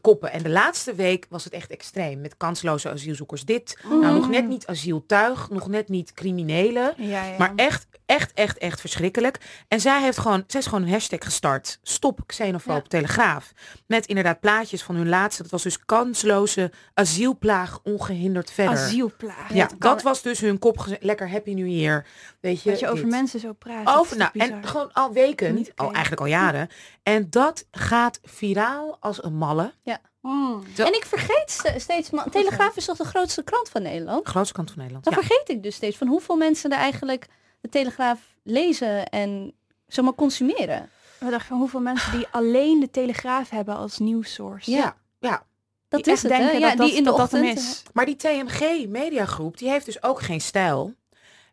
[0.00, 0.32] koppen.
[0.32, 2.20] En de laatste week was het echt extreem.
[2.20, 3.78] Met kansloze asielzoekers dit.
[3.88, 4.14] Nou, Mm.
[4.14, 6.94] nog net niet asieltuig, nog net niet criminelen.
[6.96, 7.34] Ja, ja.
[7.38, 9.38] Maar echt, echt, echt, echt verschrikkelijk.
[9.68, 11.78] En zij heeft gewoon, zij is gewoon een hashtag gestart.
[11.82, 12.88] Stop xenofoob Ja.
[12.88, 13.52] telegraaf.
[13.86, 15.42] Met inderdaad plaatjes van hun laatste.
[15.42, 18.74] Dat was dus kansloze asielplaag ongehinderd verder.
[18.78, 19.52] Asielplaag.
[19.54, 20.86] Ja, Dat was dus hun kop.
[21.00, 22.06] Lekker happy new year.
[22.40, 23.10] Weet je, Dat je over dit.
[23.12, 23.86] mensen zo praat.
[23.98, 26.68] Over, nou, en gewoon al weken, al, eigenlijk al jaren.
[27.02, 29.72] En dat gaat viraal als een malle.
[30.20, 30.62] Hmm.
[30.76, 34.28] En ik vergeet ste- steeds, maar Telegraaf is toch de grootste krant van Nederland?
[34.28, 35.04] Grootste kant van Nederland.
[35.04, 35.20] Dan Ja.
[35.20, 37.26] vergeet ik dus steeds van hoeveel mensen er eigenlijk
[37.60, 39.52] de Telegraaf lezen en
[39.86, 40.90] zomaar consumeren.
[41.18, 44.70] We dachten van hoeveel mensen die alleen de Telegraaf hebben als nieuwssource.
[44.70, 45.42] Ja, ja.
[45.88, 46.38] Dat Die is het, hè?
[46.38, 47.58] denken Ja, dat dat- die in de dat dat hem ochtend.
[47.58, 47.82] is.
[47.92, 50.94] Maar die TMG mediagroep, die heeft dus ook geen stijl.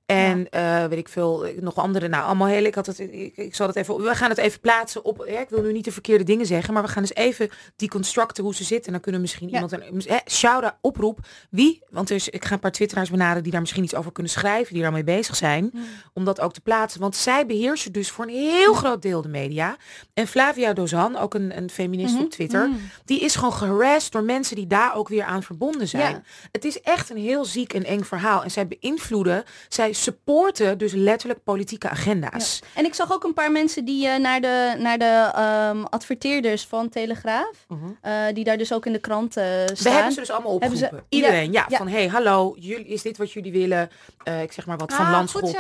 [0.08, 3.56] En eh, weet ik veel, nog andere, nou allemaal heel, ik had het, ik, ik
[3.56, 5.92] zal het even, we gaan het even plaatsen op, ja, ik wil nu niet de
[5.92, 8.86] verkeerde dingen zeggen, maar we gaan dus even deconstructen hoe ze zitten.
[8.86, 9.54] En dan kunnen misschien Ja.
[9.54, 13.52] iemand, een eh, shout-out, oproep, wie, want is, ik ga een paar twitteraars benaderen die
[13.52, 15.72] daar misschien iets over kunnen schrijven, die daarmee bezig zijn,
[16.14, 17.02] om dat ook te plaatsen.
[17.02, 19.76] Want zij beheersen dus voor een heel groot deel de media.
[20.14, 22.24] En Flavia Dozan, ook een, een feminist Mhm.
[22.24, 22.80] op Twitter, Hmm.
[23.06, 26.12] die is gewoon geharasst door mensen die daar ook weer aan verbonden zijn.
[26.14, 26.22] Ja.
[26.52, 28.44] Het is echt een heel ziek en eng verhaal.
[28.44, 32.60] En zij beïnvloeden, zij supporten dus letterlijk politieke agenda's.
[32.76, 36.66] En ik zag ook een paar mensen die eh, naar de, naar de ehm, adverteerders
[36.66, 37.86] van Telegraaf, Mhm.
[38.02, 39.94] eh, die daar dus ook in de krant eh, We staan.
[39.94, 41.18] hebben ze dus allemaal Hebben ze- opgeroepen.
[41.18, 41.66] Iedereen, ja.
[41.70, 41.78] ja.
[41.78, 43.90] Van, hey, hallo, jullie, is dit wat jullie willen?
[44.24, 45.56] Eh, ik zeg maar wat van Ah, Landschot.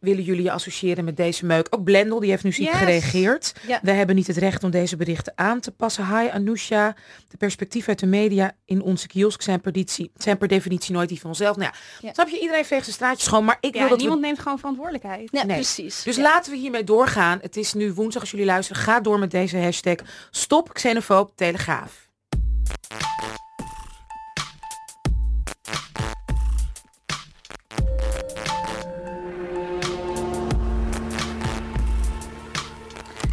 [0.00, 1.66] Willen jullie je associëren met deze meuk?
[1.70, 2.76] Ook Blendel, die heeft nu ziek Yes.
[2.76, 3.52] gereageerd.
[3.66, 3.78] Ja.
[3.82, 6.06] We hebben niet het recht om deze berichten aan te passen.
[6.18, 6.94] Hi Anousha,
[7.28, 11.08] de perspectieven uit de media in onze kiosk zijn per, definitie, zijn per definitie nooit
[11.08, 11.56] die van onszelf.
[11.56, 12.12] Nou ja, Ja.
[12.12, 13.44] snap je, iedereen veegt zijn straatjes schoon.
[13.44, 14.26] Maar ik Ja, wil dat niemand we...
[14.26, 15.32] neemt gewoon verantwoordelijkheid.
[15.32, 15.44] Nee.
[15.46, 16.02] precies.
[16.02, 16.22] Dus Ja.
[16.22, 17.38] laten we hiermee doorgaan.
[17.42, 18.82] Het is nu woensdag als jullie luisteren.
[18.82, 19.96] Ga door met deze hashtag.
[20.30, 22.06] Stop xenofoob telegraaf.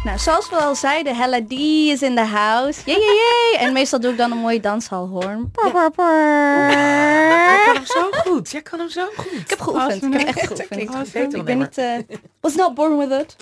[0.06, 2.80] Nou, zoals we al zeiden, Hella D is in the house.
[2.84, 3.66] Yay, yay, yay.
[3.66, 5.50] En meestal doe ik dan een mooie danshalhoorn.
[5.50, 5.72] Pur.
[5.72, 8.50] Jij kan hem zo goed.
[8.50, 9.32] Jij kan hem zo goed.
[9.32, 10.02] Ik heb geoefend.
[10.02, 10.94] Ik heb echt geoefend.
[10.94, 11.36] Awesome.
[11.36, 11.78] Ik ben niet...
[11.78, 11.98] eh
[12.40, 13.36] was not born with it.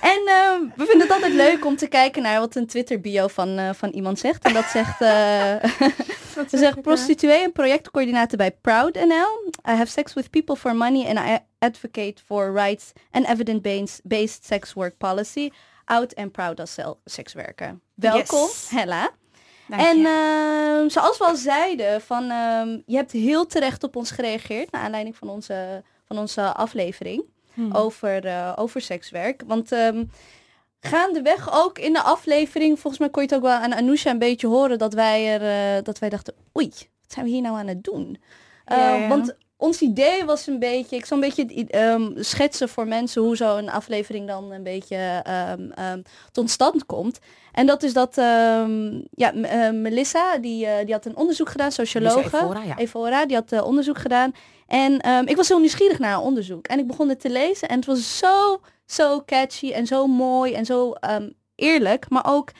[0.00, 3.26] En ehm, we vinden het altijd leuk om te kijken naar wat een Twitter bio
[3.26, 4.44] van, eh, van iemand zegt.
[4.44, 5.00] En dat zegt...
[5.00, 5.54] eh
[6.50, 9.52] Ze zegt prostituee en projectcoördinator bij Proud NL.
[9.68, 14.72] I have sex with people for money and I advocate for rights and evidence-based sex
[14.72, 15.50] work policy.
[15.86, 17.78] Out and proud als sekswerker.
[17.94, 18.68] Welkom, Yes.
[18.70, 19.10] Hella.
[19.68, 24.10] Dank En ehm, zoals we al zeiden, van, ehm, je hebt heel terecht op ons
[24.10, 27.72] gereageerd naar aanleiding van onze, van onze aflevering Hmm.
[27.74, 29.42] over, eh, over sekswerk.
[29.46, 30.04] Want ehm
[30.80, 34.18] gaandeweg ook in de aflevering, volgens mij kon je het ook wel aan Anousha een
[34.18, 37.56] beetje horen, dat wij, er, eh, dat wij dachten, oei, wat zijn we hier nou
[37.58, 38.20] aan het doen?
[38.66, 39.08] Ja, Eh, ja.
[39.08, 43.36] Want ons idee was een beetje, ik zal een beetje ehm, schetsen voor mensen hoe
[43.36, 47.18] zo'n aflevering dan een beetje ehm, ehm, tot stand komt.
[47.52, 48.14] En dat is dat,
[49.10, 52.36] ja, eh, Melissa, die, eh, die had een onderzoek gedaan, sociologe.
[52.36, 52.76] Evora, ja.
[52.76, 54.32] Evora, die had eh, onderzoek gedaan.
[54.66, 56.66] En ik was heel nieuwsgierig naar haar onderzoek.
[56.66, 60.52] En ik begon het te lezen en het was zo, zo catchy en zo mooi
[60.52, 60.92] en zo
[61.54, 62.08] eerlijk.
[62.08, 62.50] Maar ook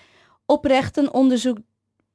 [0.47, 1.59] oprecht een onderzoek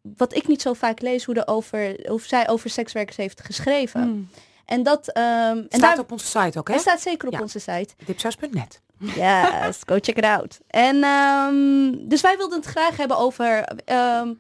[0.02, 4.02] wat ik niet zo vaak lees, hoe, er over, hoe zij over sekswerkers heeft geschreven.
[4.02, 4.30] Hmm.
[4.66, 5.08] En dat...
[5.12, 5.26] ehm
[5.58, 6.74] en Staat daar, op onze site ook, hè?
[6.74, 7.42] het staat zeker op Ja.
[7.42, 7.94] onze site.
[8.06, 8.82] Dipsaus.net.
[8.98, 10.60] Yes, go check it out.
[10.68, 14.34] En ehm, dus wij wilden het graag hebben over, ehm,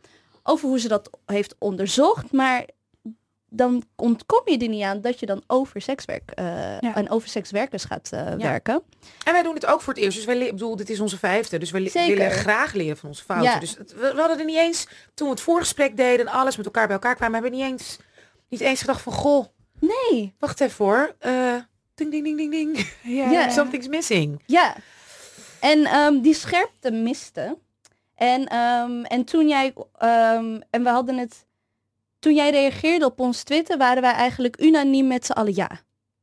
[0.44, 2.32] over hoe ze dat heeft onderzocht.
[2.32, 2.66] Maar
[3.54, 6.46] dan ontkom je er niet aan dat je dan over sekswerk eh,
[6.80, 6.96] Ja.
[6.96, 8.36] en over sekswerkers gaat eh, Ja.
[8.38, 8.84] werken.
[9.26, 10.18] En wij doen het ook voor het eerst.
[10.18, 11.58] Dus wij ik bedoel, dit is onze vijfde.
[11.58, 13.52] Dus we willen graag leren van onze fouten.
[13.52, 13.60] Ja.
[13.60, 16.58] Dus het- we, we hadden er niet eens, toen we het voorgesprek deden en alles
[16.58, 17.98] met elkaar bij elkaar kwamen, hebben we niet eens,
[18.50, 19.46] niet eens gedacht van, goh,
[19.82, 20.36] Nee.
[20.40, 21.16] wacht even hoor.
[21.20, 21.56] eh
[21.96, 22.88] ding, ding, ding, ding, ding.
[23.32, 23.50] Ja.
[23.60, 24.42] Something's missing.
[24.46, 24.76] Ja.
[25.60, 27.58] En ehm, die scherpte miste.
[28.16, 31.46] En, ehm, en toen jij, ehm, en we hadden het,
[32.20, 35.70] toen jij reageerde op ons Twitter, waren wij eigenlijk unaniem met z'n allen ja.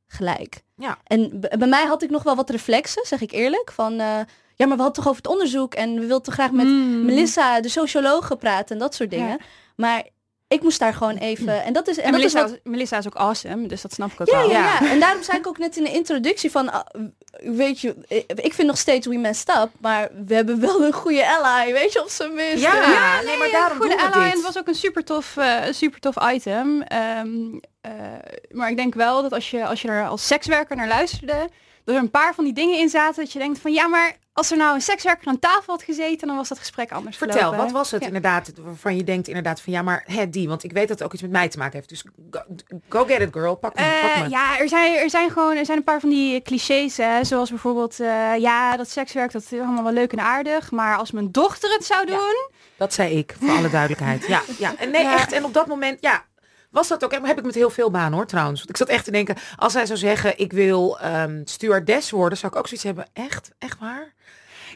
[0.07, 0.63] Gelijk.
[0.77, 0.99] Ja.
[1.05, 3.73] En bij mij had ik nog wel wat reflexen, zeg ik eerlijk.
[3.73, 4.21] Van, eh,
[4.55, 7.05] ja, maar we hadden toch over het onderzoek en we wilden toch graag met Hmm.
[7.05, 9.29] Melissa, de sociologe, praten en dat soort dingen.
[9.29, 9.39] Ja.
[9.77, 10.07] Maar
[10.49, 12.71] ik moest daar gewoon even, en dat is, en, En dat is Melissa, wat, is-
[12.71, 14.51] Melissa is ook awesome, dus dat snap ik ook ja, wel.
[14.51, 14.79] ja, Ja.
[14.81, 14.91] ja.
[14.91, 16.87] En daarom zei ik ook net in de introductie van, ah,
[17.43, 17.95] weet je,
[18.35, 21.93] ik vind nog steeds we messed up, maar we hebben wel een goede ally, weet
[21.93, 22.63] je, op zijn minst.
[22.63, 25.75] Ja, nee, maar daarom goede ally en het was ook een super tof, eh, een
[25.75, 26.83] super tof item.
[26.83, 27.29] Ehm,
[27.81, 27.93] eh,
[28.51, 31.49] maar ik denk wel dat als je, als je er als sekswerker naar luisterde,
[31.89, 34.17] dat er een paar van die dingen in zaten dat je denkt van ja, maar
[34.33, 37.55] als er nou een sekswerker aan tafel had gezeten, dan was dat gesprek anders Vertel,
[37.57, 38.07] wat was het Ja.
[38.07, 41.07] inderdaad waarvan je denkt inderdaad van ja, maar hè, die, want ik weet dat het
[41.07, 41.89] ook iets met mij te maken heeft.
[41.89, 42.41] Dus go,
[42.89, 44.29] go get it girl, pak me, pak Eh, me.
[44.29, 47.51] ja, er zijn, er zijn gewoon er zijn een paar van die clichés, hè, zoals
[47.51, 51.33] bijvoorbeeld, eh, ja, dat sekswerk, dat is allemaal wel leuk en aardig, maar als mijn
[51.33, 52.17] dochter het zou Ja.
[52.17, 54.27] doen, Dat zei ik, voor alle duidelijkheid.
[54.27, 54.75] Ja, ja.
[54.77, 55.15] En nee, Ja.
[55.15, 55.33] echt.
[55.33, 56.25] En op dat moment, ja,
[56.71, 57.13] was dat ook.
[57.13, 58.59] En heb ik met heel veel banen hoor, trouwens.
[58.59, 62.39] Want ik zat echt te denken, als hij zou zeggen, ik wil ehm stewardess worden,
[62.39, 63.07] zou ik ook zoiets hebben.
[63.13, 64.17] Echt, echt waar?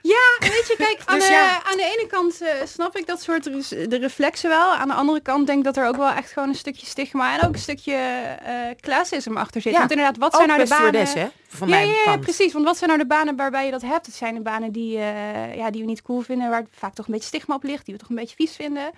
[0.02, 1.62] Ja, weet je, kijk, aan, Dus de, ja.
[1.64, 3.44] aan de ene kant eh, snap ik dat soort
[3.90, 4.72] de reflexen wel.
[4.72, 7.38] Aan de andere kant denk ik dat er ook wel echt gewoon een stukje stigma
[7.38, 9.72] en ook een stukje eh classism achter zit.
[9.72, 11.06] Ja, Want inderdaad, wat Ook zijn nou de banen...
[11.06, 11.28] hè?
[11.48, 12.20] Van ja, mijn ja, ja, kant.
[12.20, 12.52] precies.
[12.52, 14.06] Want wat zijn nou de banen waarbij je dat hebt?
[14.06, 17.06] Het zijn de banen die, eh, ja, die we niet cool vinden, waar vaak toch
[17.06, 18.90] een beetje stigma op ligt, die we toch een beetje vies vinden.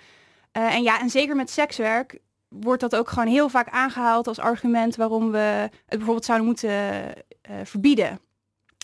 [0.51, 2.19] En ja, en zeker met sekswerk
[2.59, 6.69] wordt dat ook gewoon heel vaak aangehaald als argument waarom we het bijvoorbeeld zouden moeten
[6.69, 8.19] eh, verbieden.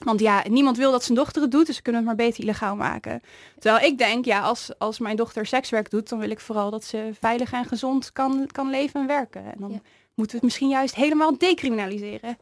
[0.03, 2.43] Want ja, niemand wil dat zijn dochter het doet, dus we kunnen het maar beter
[2.43, 3.21] illegaal maken.
[3.59, 6.83] Terwijl ik denk, ja, als, als mijn dochter sekswerk doet, dan wil ik vooral dat
[6.83, 9.43] ze veilig en gezond kan, kan leven en werken.
[9.45, 9.79] En dan Ja.
[10.15, 12.37] moeten we het misschien juist helemaal decriminaliseren.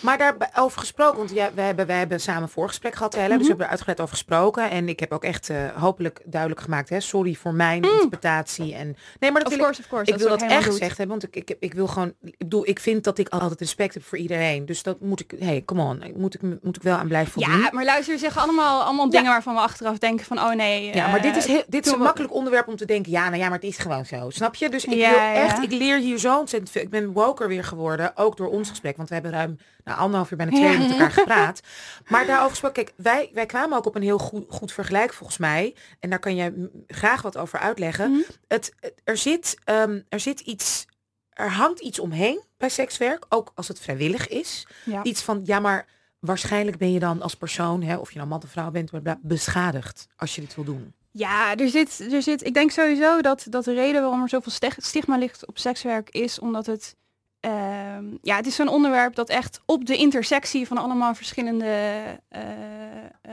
[0.00, 3.36] Maar daarover gesproken, want ja, wij, hebben, wij hebben samen een voorgesprek gehad, Helle, dus
[3.36, 3.42] Mhm.
[3.42, 4.70] we hebben er uitgebreid over gesproken.
[4.70, 8.74] En ik heb ook echt eh, hopelijk duidelijk gemaakt, hè, sorry voor mijn interpretatie.
[8.74, 9.44] En, nee, maar dat Mm.
[9.44, 10.12] Of wil ik, course, of course.
[10.12, 12.68] ik wil is dat echt gezegd hebben, want ik, ik, ik wil gewoon, ik bedoel,
[12.68, 14.66] ik vind dat ik altijd respect heb voor iedereen.
[14.66, 17.58] Dus dat moet ik, hey, come on, moet ik, moet ik wel aan blijven voldoen.
[17.60, 20.94] Ja, maar luister, we zeggen allemaal, allemaal dingen waarvan we achteraf denken van, oh nee.
[20.94, 23.12] Ja, maar dit is, eh, heel, dit is een we- makkelijk onderwerp om te denken,
[23.12, 24.30] ja, nou ja, maar het is gewoon zo.
[24.30, 24.68] Snap je?
[24.68, 26.82] Dus ik Ja, wil echt, ik leer hier zo ontzettend veel.
[26.82, 28.96] Ik ben woker weer geworden, ook door ons gesprek.
[28.96, 31.60] Want we hebben ruim nou, anderhalf uur, bijna twee uur met elkaar gepraat.
[32.08, 35.38] Maar daarover gesproken, kijk, wij, wij kwamen ook op een heel goed, goed vergelijk volgens
[35.38, 35.74] mij.
[36.00, 36.52] En daar kan jij
[36.86, 38.10] graag wat over uitleggen.
[38.10, 38.20] Mhm.
[38.48, 40.86] Het, er, zit, ehm, er zit iets,
[41.30, 44.66] er hangt iets omheen bij sekswerk, ook als het vrijwillig is.
[44.84, 45.02] Ja.
[45.02, 45.86] Iets van, ja, maar
[46.18, 48.90] waarschijnlijk ben je dan als persoon, hè, of je nou man of vrouw bent,
[49.22, 50.94] beschadigd als je dit wil doen.
[51.12, 54.52] Ja, er zit, er zit, ik denk sowieso dat, dat de reden waarom er zoveel
[54.76, 56.96] stigma ligt op sekswerk is omdat het,
[57.40, 63.04] ehm, ja, het is zo'n onderwerp dat echt op de intersectie van allemaal verschillende eh,
[63.22, 63.32] eh,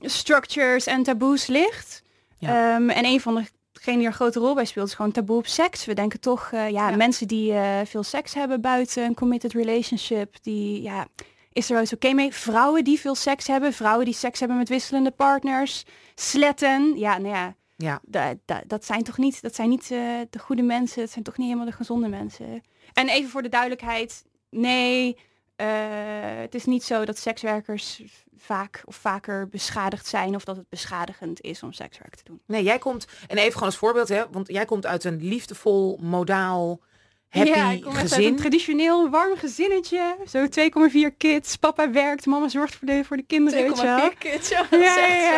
[0.00, 2.02] structures en taboes ligt.
[2.38, 2.74] Ja.
[2.74, 3.34] Ehm, en een van
[3.72, 5.84] degenen die er een grote rol bij speelt is gewoon taboe op seks.
[5.84, 6.96] We denken toch, eh, ja, Ja.
[6.96, 7.52] mensen die
[7.84, 11.06] veel seks hebben buiten een committed relationship, die, ja,
[11.52, 12.34] is er wel eens oké mee.
[12.34, 17.34] Vrouwen die veel seks hebben, vrouwen die seks hebben met wisselende partners, sletten, ja, nou
[17.34, 18.00] ja, Ja.
[18.02, 19.98] da, da- dat zijn toch niet, dat zijn niet eh,
[20.30, 22.62] de goede mensen, het zijn toch niet helemaal de gezonde mensen.
[22.92, 25.16] En even voor de duidelijkheid, nee,
[25.56, 25.66] eh,
[26.40, 28.02] het is niet zo dat sekswerkers
[28.36, 32.40] vaak of vaker beschadigd zijn of dat het beschadigend is om sekswerk te doen.
[32.46, 35.98] Nee, jij komt, en even gewoon als voorbeeld, hè, want jij komt uit een liefdevol,
[36.02, 36.80] modaal
[37.30, 38.36] happy ja, ik kom echt uit een gezin.
[38.36, 40.16] traditioneel warm gezinnetje.
[40.28, 40.46] Zo
[41.10, 41.56] 2,4 kids.
[41.56, 43.62] Papa werkt, mama zorgt voor de, voor de kinderen.
[43.62, 44.10] weet je wel.
[44.10, 44.66] 2,4 kids, ja.
[44.70, 44.78] Ja,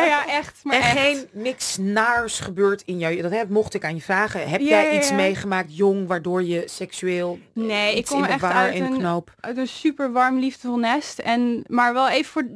[0.05, 0.69] ja, echt ja.
[0.69, 0.99] Maar en echt.
[0.99, 3.21] geen niks naars gebeurt in jou.
[3.21, 4.49] Dat heb, mocht ik aan je vragen.
[4.49, 8.73] Heb Ja, jij iets meegemaakt jong waardoor je seksueel Nee, ik kom echt waar uit
[8.75, 9.33] in de een, knoop?
[9.39, 11.19] uit een super warm, liefdevol nest.
[11.19, 12.47] En, maar wel even voor...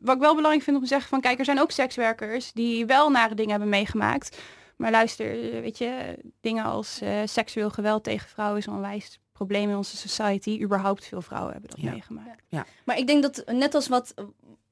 [0.00, 1.20] Wat ik wel belangrijk vind om te zeggen van...
[1.20, 4.36] Kijk, er zijn ook sekswerkers die wel nare dingen hebben meegemaakt.
[4.80, 5.26] Maar luister,
[5.62, 9.96] weet je, dingen als eh, seksueel geweld tegen vrouwen is een onwijs probleem in onze
[9.96, 10.58] society.
[10.62, 11.90] Überhaupt veel vrouwen hebben dat Ja.
[11.90, 12.42] meegemaakt.
[12.84, 14.14] Maar ik denk dat net als wat,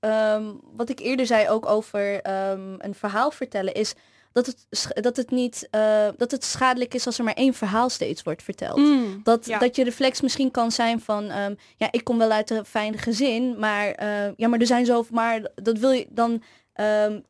[0.01, 3.95] ehm, wat ik eerder zei ook over ehm, een verhaal vertellen is
[4.33, 4.67] dat het,
[5.03, 8.43] dat het niet eh, dat het schadelijk is als er maar één verhaal steeds wordt
[8.43, 8.77] verteld.
[8.79, 9.21] Mm.
[9.23, 9.59] Dat, Ja.
[9.59, 12.99] dat je reflex misschien kan zijn van, ehm, ja, ik kom wel uit een fijn
[12.99, 16.43] gezin, maar eh, ja, maar er zijn zoveel, maar dat wil je dan
[16.73, 17.21] ehm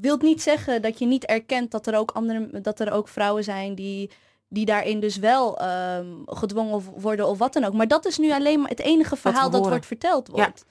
[0.00, 3.44] wilt niet zeggen dat je niet erkent dat er ook andere, dat er ook vrouwen
[3.44, 4.10] zijn die
[4.48, 7.72] die daarin dus wel ehm, gedwongen worden of wat dan ook.
[7.72, 10.32] Maar dat is nu alleen maar het enige verhaal dat wordt verteld Ja.
[10.34, 10.64] wordt.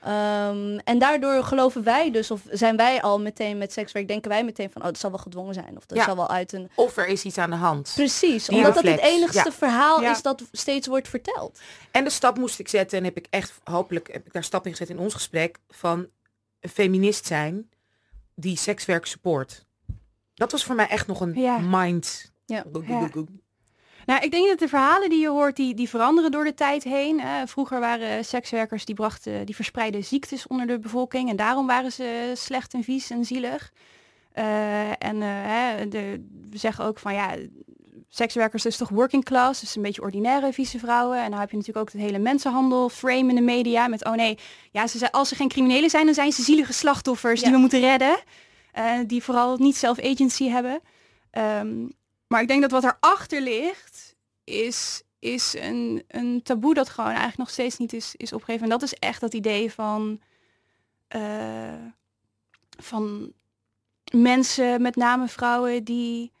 [0.00, 4.44] Ehm, en daardoor geloven wij dus, of zijn wij al meteen met sekswerk, denken wij
[4.44, 5.76] meteen van, oh, dat zal wel gedwongen zijn.
[5.76, 6.04] Of dat Ja.
[6.04, 6.70] zal wel uit een...
[6.74, 7.92] Of er is iets aan de hand.
[7.94, 9.52] Precies, Die omdat dat het enigste ja.
[9.52, 10.10] verhaal Ja.
[10.10, 11.58] is dat steeds wordt verteld.
[11.90, 14.64] En de stap moest ik zetten en heb ik echt, hopelijk heb ik daar stap
[14.66, 16.06] in gezet in ons gesprek, van
[16.60, 17.70] feminist zijn
[18.40, 19.66] die sekswerk support.
[20.34, 21.58] Dat was voor mij echt nog een Ja.
[21.58, 22.32] mind.
[22.46, 22.64] Ja.
[22.86, 23.08] Ja.
[24.06, 26.82] Nou, ik denk dat de verhalen die je hoort, die, die veranderen door de tijd
[26.84, 27.20] heen.
[27.44, 31.30] Vroeger waren sekswerkers die brachten, die verspreiden ziektes onder de bevolking.
[31.30, 33.72] En daarom waren ze slecht en vies en zielig.
[34.32, 37.36] Eh, en eh, hè, de, we zeggen ook van ja,
[38.08, 41.22] sekswerkers is toch working class, dus een beetje ordinaire vieze vrouwen.
[41.22, 44.12] En dan heb je natuurlijk ook het hele mensenhandel frame in de media met oh
[44.12, 44.38] nee,
[44.70, 47.58] ja, ze zijn, als ze geen criminelen zijn, dan zijn ze zielige slachtoffers die we
[47.58, 48.18] moeten redden.
[48.72, 50.80] Eh, die vooral niet self-agency hebben.
[51.30, 51.86] Ehm,
[52.26, 57.38] maar ik denk dat wat erachter ligt, is, is een, een taboe dat gewoon eigenlijk
[57.38, 58.62] nog steeds niet is, is opgegeven.
[58.62, 60.20] En dat is echt dat idee van,
[61.08, 61.84] eh,
[62.78, 63.32] van
[64.12, 66.32] mensen, met name vrouwen, die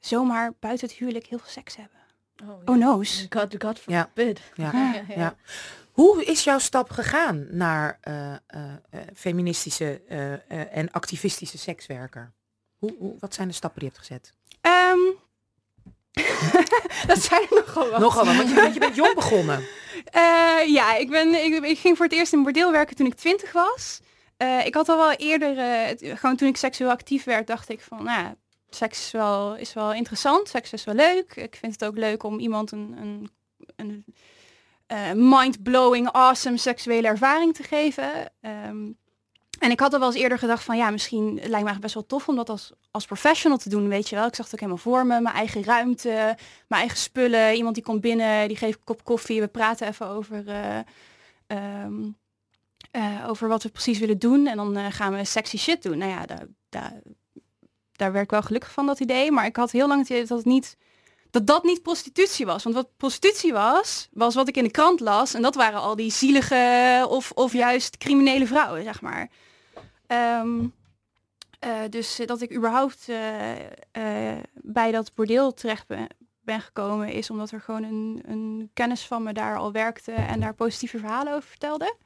[0.00, 1.98] zomaar buiten het huwelijk heel veel seks hebben.
[2.64, 3.26] Oh no's.
[3.30, 4.02] God, God Ja.
[4.14, 4.40] forbid.
[4.54, 4.70] Ja.
[4.72, 5.04] Ja, ja.
[5.16, 5.34] Ja.
[5.92, 10.40] Hoe is jouw stap gegaan naar eh, eh, eh, feministische eh, eh,
[10.76, 12.32] en activistische sekswerker?
[12.78, 14.34] Hoe, hoe, wat zijn de stappen die je hebt gezet?
[14.60, 14.98] Ehm,
[17.06, 18.00] dat zijn er nogal wat.
[18.00, 19.64] Nogal wel, want je, want je bent jong begonnen.
[20.04, 23.14] Eh, ja, ik, ben, ik, ik ging voor het eerst in bordeel werken toen ik
[23.14, 24.00] twintig was.
[24.36, 27.80] Eh, ik had al wel eerder, het- gewoon toen ik seksueel actief werd, dacht ik
[27.80, 28.34] van, nou, ja,
[28.76, 31.36] seks is wel, is wel interessant, seks is wel leuk.
[31.36, 33.30] Ik vind het ook leuk om iemand een, een,
[33.76, 34.04] een
[34.86, 38.32] eh, mind-blowing, awesome seksuele ervaring te geven.
[38.40, 38.86] Ehm,
[39.60, 41.94] en ik had al wel eens eerder gedacht van, ja, misschien lijkt me eigenlijk best
[41.94, 44.26] wel tof om dat als, als professional te doen, weet je wel.
[44.26, 46.36] Ik zag het ook helemaal voor me, mijn eigen ruimte,
[46.68, 47.54] mijn eigen spullen.
[47.54, 49.40] Iemand die komt binnen, die geeft een kop koffie.
[49.40, 50.78] We praten even over, eh,
[51.46, 52.10] ehm,
[52.90, 54.46] eh, over wat we precies willen doen.
[54.46, 55.98] En dan gaan we sexy shit doen.
[55.98, 57.00] Nou ja, daar, daar,
[58.00, 59.30] daar werd ik wel gelukkig van, dat idee.
[59.32, 60.76] Maar ik had heel lang het idee dat niet...
[61.30, 62.62] Dat dat niet prostitutie was.
[62.62, 65.34] Want wat prostitutie was, was wat ik in de krant las.
[65.34, 69.28] En dat waren al die zielige of, of juist criminele vrouwen, zeg maar.
[70.06, 70.64] Ehm,
[71.58, 76.06] eh, dus eh, dat ik überhaupt eh, bij dat bordeel terecht ben,
[76.40, 80.40] ben gekomen is omdat er gewoon een, een kennis van me daar al werkte en
[80.40, 81.96] daar positieve verhalen over vertelde.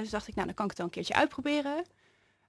[0.00, 1.84] Dus dacht ik, nou dan kan ik het wel een keertje uitproberen.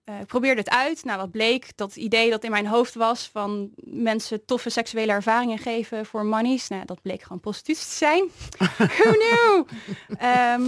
[0.08, 1.04] Eh, ik probeerde het uit.
[1.04, 5.58] Nou, wat bleek, dat idee dat in mijn hoofd was van mensen toffe seksuele ervaringen
[5.58, 6.68] geven voor monies.
[6.68, 8.30] Nou, dat bleek gewoon prostitutie te zijn.
[8.78, 9.64] Who knew?
[10.18, 10.64] Ehm,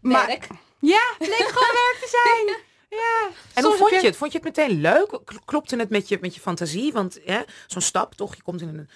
[0.00, 0.46] maar Werk.
[0.78, 2.56] ja, het bleek gewoon werk te zijn.
[3.00, 3.28] Ja.
[3.54, 4.16] En hoe vond je het?
[4.16, 5.18] Vond je het meteen leuk?
[5.44, 6.92] Klopte het met je, met je fantasie?
[6.92, 8.88] Want hè, zo'n stap toch, je komt in een,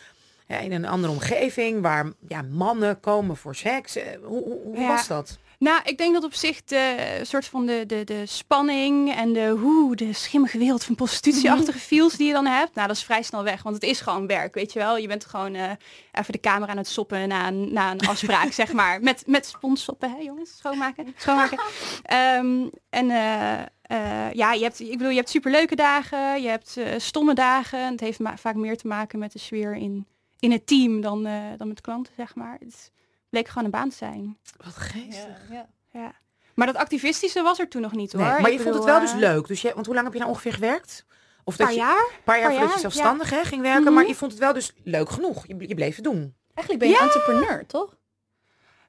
[0.47, 3.97] ja, in een andere omgeving waar ja, mannen komen voor seks.
[3.97, 4.87] Eh, Hoe, hoe, hoe Ja.
[4.89, 5.39] was dat?
[5.59, 9.49] Nou, ik denk dat op zich de soort van de, de, de spanning en de
[9.49, 13.23] hoe, de schimmige wereld van prostitutieachtige feels die je dan hebt, nou dat is vrij
[13.23, 14.97] snel weg, want het is gewoon werk, weet je wel.
[14.97, 15.71] Je bent gewoon eh,
[16.13, 19.01] even de camera aan het soppen na een, na een afspraak, zeg maar.
[19.01, 20.57] Met, met sponssoppen, hè jongens?
[20.57, 21.59] Schoonmaken, schoonmaken.
[22.03, 26.77] Ehm, en eh, eh, ja, je hebt, ik bedoel, je hebt superleuke dagen, je hebt
[26.77, 27.91] eh, stomme dagen.
[27.91, 30.07] Het heeft vaak meer te maken met de sfeer in,
[30.39, 32.57] in het team dan, eh, dan met klanten, zeg maar.
[32.61, 32.93] Het
[33.29, 34.39] bleek gewoon een baan te zijn.
[34.65, 35.49] Wat geestig.
[35.51, 36.01] Ja, ja.
[36.01, 36.13] Ja.
[36.55, 38.23] Maar dat activistische was er toen nog niet hoor.
[38.23, 39.47] Nee, maar Ik je vond het wel dus eh, leuk.
[39.47, 41.05] Dus je, want hoe lang heb je nou ongeveer gewerkt?
[41.45, 42.13] Of Een dat paar je, jaar.
[42.17, 43.83] Een paar jaar voordat je zelfstandig hè, ging werken.
[43.83, 43.93] Mhm.
[43.95, 45.47] Maar je vond het wel dus leuk genoeg.
[45.47, 46.37] Je, je bleef het doen.
[46.55, 47.13] Eigenlijk ben je Ja.
[47.13, 47.97] entrepreneur, toch?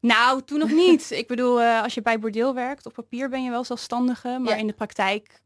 [0.02, 1.12] Nou, toen nog niet.
[1.12, 4.54] Ik bedoel, eh, als je bij bordeel werkt, op papier ben je wel zelfstandige, maar
[4.54, 4.60] Ja.
[4.60, 5.42] in de praktijk,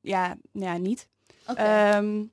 [0.00, 1.08] ja, ja niet.
[1.46, 1.62] Oké.
[1.62, 2.24] Ehm,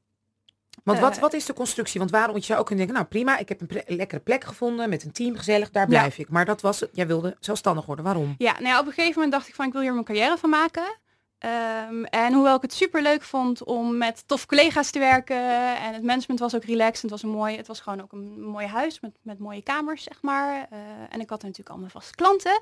[0.84, 2.00] Want wat, Eh, wat is de constructie?
[2.00, 2.32] Want waarom?
[2.32, 4.90] Want je zou ook kunnen denken, nou prima, ik heb een ple- lekkere plek gevonden
[4.90, 6.30] met een team, gezellig, daar blijf ik.
[6.30, 6.90] Maar dat was het.
[6.94, 8.06] Jij wilde zelfstandig worden.
[8.06, 8.36] Waarom?
[8.38, 10.38] Ja, nou ja, op een gegeven moment dacht ik van ik wil hier mijn carrière
[10.38, 10.98] van maken.
[11.38, 15.94] Ehm, en hoewel ik het super leuk vond om met tof collega's te werken en
[15.94, 18.66] het management was ook relaxed, het was een mooi, het was gewoon ook een mooi
[18.68, 20.68] huis met, met mooie kamers, zeg maar.
[20.70, 22.62] Eh, en ik had natuurlijk allemaal vaste klanten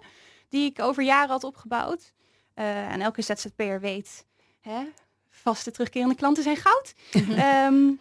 [0.50, 2.14] die ik over jaren had opgebouwd.
[2.54, 4.26] Eh, en elke ZZP'er weet,
[4.62, 4.80] hè,
[5.30, 6.94] vaste terugkerende klanten zijn goud.
[7.38, 7.92] Ehm,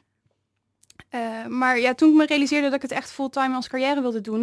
[1.09, 4.21] eh, maar ja, toen ik me realiseerde dat ik het echt fulltime als carrière wilde
[4.21, 4.41] doen,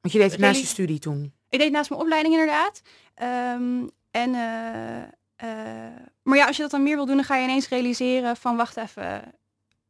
[0.00, 1.32] Want je deed het naast je studie toen.
[1.48, 2.80] ik deed naast mijn opleiding inderdaad.
[3.14, 5.02] Ehm, en, eh,
[5.36, 8.36] eh, maar ja, als je dat dan meer wil doen, dan ga je ineens realiseren
[8.36, 9.22] van wacht even.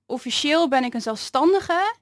[0.06, 1.94] Officieel ben ik een zelfstandige,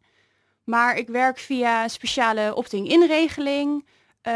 [0.64, 3.86] maar ik werk via speciale opting-inregeling.
[4.20, 4.34] Ehm,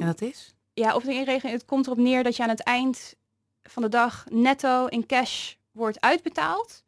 [0.00, 0.54] En dat is?
[0.74, 3.14] ja, opting-inregeling, het komt erop neer dat je aan het eind
[3.62, 6.83] van de dag netto in cash wordt uitbetaald.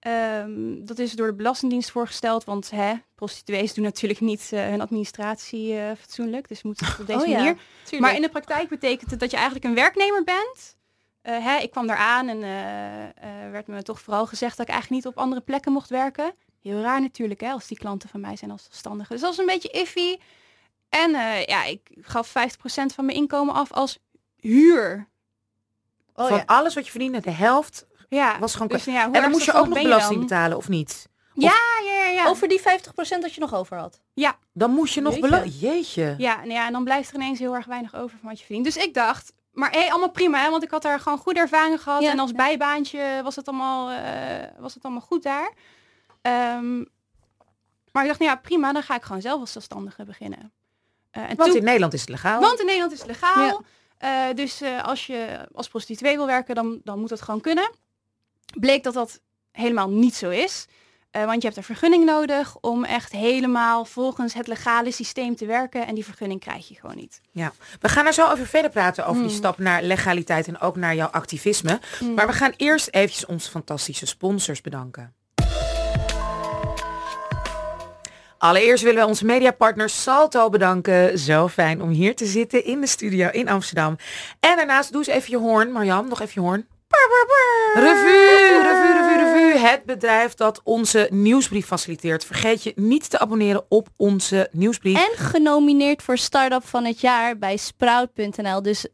[0.00, 4.80] Ehm, dat is door de Belastingdienst voorgesteld, want hè, prostituees doen natuurlijk niet eh, hun
[4.80, 6.48] administratie eh, fatsoenlijk.
[6.48, 7.56] Dus moeten het op deze Oh ja, manier.
[7.98, 10.78] Maar in de praktijk betekent het dat je eigenlijk een werknemer bent.
[11.22, 14.66] Eh, hè, ik kwam daar aan en eh, eh, werd me toch vooral gezegd dat
[14.66, 16.34] ik eigenlijk niet op andere plekken mocht werken.
[16.62, 19.12] Heel raar natuurlijk, hè, als die klanten van mij zijn als zelfstandigen.
[19.12, 20.16] Dus dat is een beetje iffy.
[20.88, 22.32] En eh, ja, ik gaf 50%
[22.94, 23.98] van mijn inkomen af als
[24.36, 25.08] huur.
[26.14, 26.42] Oh, Van ja.
[26.46, 28.68] alles wat je verdiende, de helft Ja, was gewoon...
[28.68, 30.28] dus, ja, en dan moest je ook nog belasting dan?
[30.28, 31.08] betalen, of niet?
[31.34, 31.52] Ja,
[31.84, 32.26] ja, ja.
[32.26, 32.62] Over die 50%
[33.20, 34.00] dat je nog over had.
[34.52, 35.28] Dan moest je nog Jeetje.
[35.28, 35.60] belasting...
[35.60, 36.14] Jeetje.
[36.18, 38.44] Ja, nou ja, en dan blijft er ineens heel erg weinig over van wat je
[38.44, 38.64] verdient.
[38.74, 41.78] Dus ik dacht, maar hé, allemaal prima, hè, want ik had daar gewoon goede ervaringen
[41.78, 42.02] gehad.
[42.02, 42.36] Ja, en als ja.
[42.36, 45.52] bijbaantje was het allemaal, eh, was het allemaal goed daar.
[46.22, 46.76] Ehm,
[47.92, 50.52] maar ik dacht, nou ja, prima, dan ga ik gewoon zelf als zelfstandige beginnen.
[51.10, 52.40] Eh, en Want toen- in Nederland is het legaal.
[52.40, 53.46] want in Nederland is het legaal.
[53.46, 54.28] Ja.
[54.28, 57.70] Eh, dus eh, als je als prostituee wil werken, dan, dan moet dat gewoon kunnen.
[58.58, 59.20] Bleek dat dat
[59.52, 60.66] helemaal niet zo is.
[61.10, 65.46] Eh, want je hebt een vergunning nodig om echt helemaal volgens het legale systeem te
[65.46, 65.86] werken.
[65.86, 67.20] En die vergunning krijg je gewoon niet.
[67.80, 69.36] We gaan er zo over verder praten, over die Mm.
[69.36, 71.80] stap naar legaliteit en ook naar jouw activisme.
[72.14, 75.14] Maar we gaan eerst eventjes onze fantastische sponsors bedanken.
[78.38, 81.18] Allereerst willen we onze mediapartner Salto bedanken.
[81.18, 83.96] Zo fijn om hier te zitten in de studio in Amsterdam.
[84.40, 85.72] En daarnaast doe eens even je hoorn.
[85.72, 86.66] Marjam, nog even je hoorn.
[87.74, 89.58] Revue, revue, revue, revue.
[89.58, 92.24] Het bedrijf dat onze nieuwsbrief faciliteert.
[92.24, 94.96] Vergeet je niet te abonneren op onze nieuwsbrief.
[94.96, 98.62] En genomineerd voor Startup van het jaar bij Sprout.nl.
[98.62, 98.86] Dus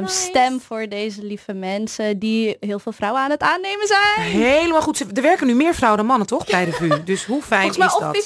[0.00, 0.14] Nice.
[0.14, 4.26] stem voor deze lieve mensen die heel veel vrouwen aan het aannemen zijn.
[4.30, 4.96] Helemaal goed.
[4.96, 6.46] Ze- Er werken nu meer vrouwen dan mannen, toch?
[6.46, 7.04] Bij de VU.
[7.04, 8.16] Dus hoe fijn Volgens mij is op dat?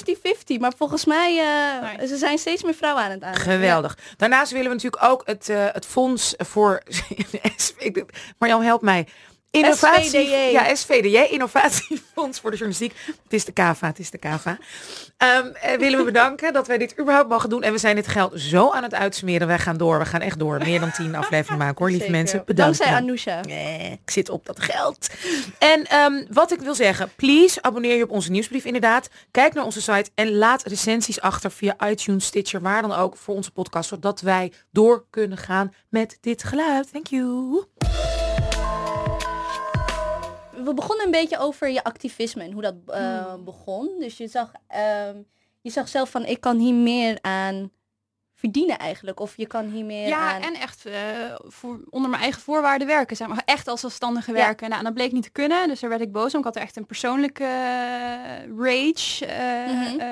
[0.55, 2.07] 50-50, maar volgens mij eh Nice.
[2.07, 3.41] ze zijn steeds meer vrouwen aan het aannemen.
[3.43, 3.97] Geweldig.
[4.17, 6.81] Daarnaast willen we natuurlijk ook het, eh, het fonds voor...
[8.39, 9.07] Marjan, help mij.
[9.51, 10.51] Innovatie, SVDJ.
[10.51, 12.93] Ja, SVDJ, Innovatiefonds voor de Journalistiek.
[13.05, 14.57] Het is de KAVA, het is de KAVA.
[15.17, 17.63] Ehm, eh, willen we bedanken dat wij dit überhaupt mogen doen.
[17.63, 19.47] En we zijn dit geld zo aan het uitsmeren.
[19.47, 20.57] Wij gaan door, we gaan echt door.
[20.57, 22.17] Meer dan tien afleveringen maken hoor, lieve Zeker.
[22.17, 22.43] mensen.
[22.45, 22.77] Bedankt.
[22.77, 23.41] Dankzij Anousha.
[23.41, 25.09] Nee, ik zit op dat geld.
[25.59, 29.09] En ehm, wat ik wil zeggen, please abonneer je op onze nieuwsbrief inderdaad.
[29.31, 33.35] Kijk naar onze site en laat recensies achter via iTunes, Stitcher, waar dan ook voor
[33.35, 33.89] onze podcast.
[33.89, 36.91] Zodat wij door kunnen gaan met dit geluid.
[36.91, 37.63] Thank you.
[40.69, 43.43] We begonnen een beetje over je activisme en hoe dat eh, Hmm.
[43.43, 43.95] begon.
[43.99, 45.17] Dus je zag, ehm,
[45.61, 47.71] je zag zelf van ik kan hier meer aan
[48.33, 49.19] verdienen eigenlijk.
[49.19, 50.41] Of je kan hier meer Ja, aan...
[50.41, 50.93] en echt eh,
[51.47, 53.15] voor, onder mijn eigen voorwaarden werken.
[53.15, 54.37] Zeg maar echt als zelfstandige Ja.
[54.37, 54.65] werken.
[54.67, 55.67] Nou, en dat bleek niet te kunnen.
[55.67, 56.39] Dus daar werd ik boos om.
[56.39, 59.25] Ik had er echt een persoonlijke eh, rage.
[59.67, 60.07] Mhm.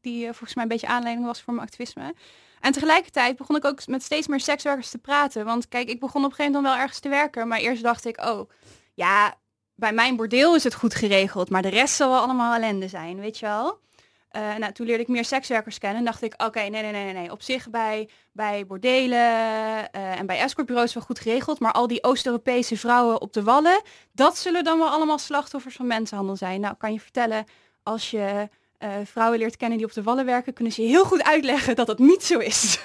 [0.00, 2.14] die volgens mij een beetje aanleiding was voor mijn activisme.
[2.60, 5.44] En tegelijkertijd begon ik ook met steeds meer sekswerkers te praten.
[5.44, 7.48] Want kijk, ik begon op een gegeven moment dan wel ergens te werken.
[7.48, 8.50] Maar eerst dacht ik, oh,
[8.94, 9.34] ja,
[9.74, 11.50] bij mijn bordeel is het goed geregeld.
[11.50, 13.80] Maar de rest zal wel allemaal ellende zijn, weet je wel.
[14.28, 17.04] Eh, nou, toen leerde ik meer sekswerkers kennen en dacht ik, oké, nee, nee, nee,
[17.04, 17.30] nee, nee.
[17.30, 19.18] Op zich bij, bij bordelen
[19.92, 23.82] eh, en bij escortbureaus wel goed geregeld, maar al die Oost-Europese vrouwen op de wallen,
[24.12, 26.60] dat zullen dan wel allemaal slachtoffers van mensenhandel zijn.
[26.60, 27.44] Nou, kan je vertellen,
[27.82, 28.48] als je
[28.82, 31.76] eh, vrouwen leert kennen die op de wallen werken, kunnen ze je heel goed uitleggen
[31.76, 32.78] dat dat niet zo is.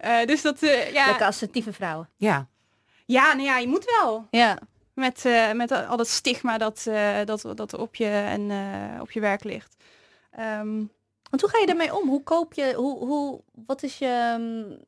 [0.00, 2.08] Eh, dus dat, eh, ja, Lekker assertieve vrouwen.
[2.16, 2.48] Ja,
[3.06, 4.26] ja, nou ja, je moet wel.
[4.30, 4.58] Ja.
[5.00, 9.10] Met, eh, met al dat stigma dat, eh, dat, dat op je en eh, op
[9.10, 9.76] je werk ligt.
[10.30, 10.76] Ehm,
[11.30, 12.08] Want hoe ga je daarmee om?
[12.08, 14.78] Hoe koop je, hoe, hoe, wat is je, ehm,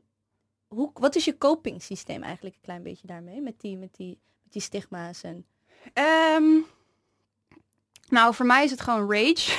[0.68, 3.40] hoe, wat is je copingsysteem eigenlijk een klein beetje daarmee?
[3.40, 5.46] Met die, met die, met die stigma's en...
[5.92, 6.58] Ehm,
[8.08, 9.58] nou, voor mij is het gewoon rage.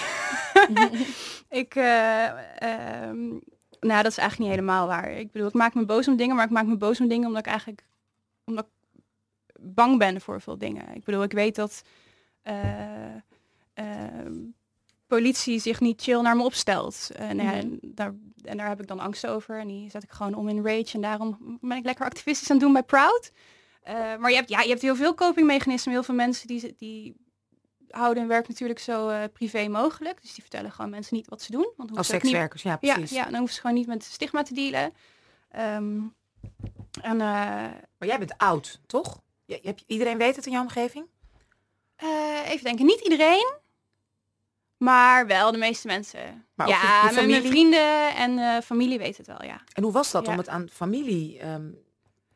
[1.63, 1.75] ik,
[3.79, 5.11] nou, dat is eigenlijk niet helemaal waar.
[5.11, 7.27] Ik bedoel, ik maak me boos om dingen, maar ik maak me boos om dingen
[7.27, 7.85] omdat ik eigenlijk,
[8.45, 8.71] omdat ik
[9.63, 10.95] bang ben voor veel dingen.
[10.95, 11.81] Ik bedoel, ik weet dat,
[12.41, 13.15] eh,
[13.73, 14.33] ehm,
[15.07, 17.09] politie zich niet chill naar me opstelt.
[17.15, 17.53] En, ja, Mhm.
[17.53, 19.59] en daar, en daar heb ik dan angst over.
[19.59, 20.93] En die zet ik gewoon om in rage.
[20.93, 23.31] En daarom ben ik lekker activistisch aan het doen bij Proud.
[23.81, 25.93] Eh, maar je hebt, ja, je hebt heel veel copingmechanismen.
[25.93, 27.15] Heel veel mensen die, die
[27.89, 30.21] houden hun werk natuurlijk zo eh, privé mogelijk.
[30.21, 31.73] Dus die vertellen gewoon mensen niet wat ze doen.
[31.77, 33.17] Want Als ook niet- sekswerkers, ja ja, precies.
[33.17, 34.93] ja, dan hoeven ze gewoon niet met stigma te dealen.
[35.49, 35.99] Ehm,
[37.01, 39.21] en Maar jij bent oud, toch?
[39.45, 41.05] Je, je iedereen weet het in jouw omgeving?
[41.95, 43.53] eh, even denken, niet iedereen,
[44.77, 46.45] maar wel de meeste mensen.
[46.55, 49.61] Maar je- ja, je mijn- vrienden en eh, familie weten het wel, ja.
[49.73, 50.31] En hoe was dat Ja.
[50.31, 51.69] om het aan familie, ehm,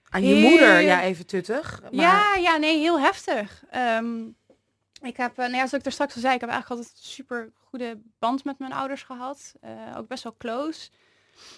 [0.10, 1.82] aan je Heel- moeder, ja even tuttig.
[1.82, 3.64] Maar, Ja, ja, nee, heel heftig.
[3.70, 4.26] Ehm,
[5.02, 7.00] ik heb, eh, nou ja, zoals ik er straks al zei, ik heb eigenlijk altijd
[7.00, 9.54] een super goede band met mijn ouders gehad.
[9.62, 10.90] Eh, ook best wel close.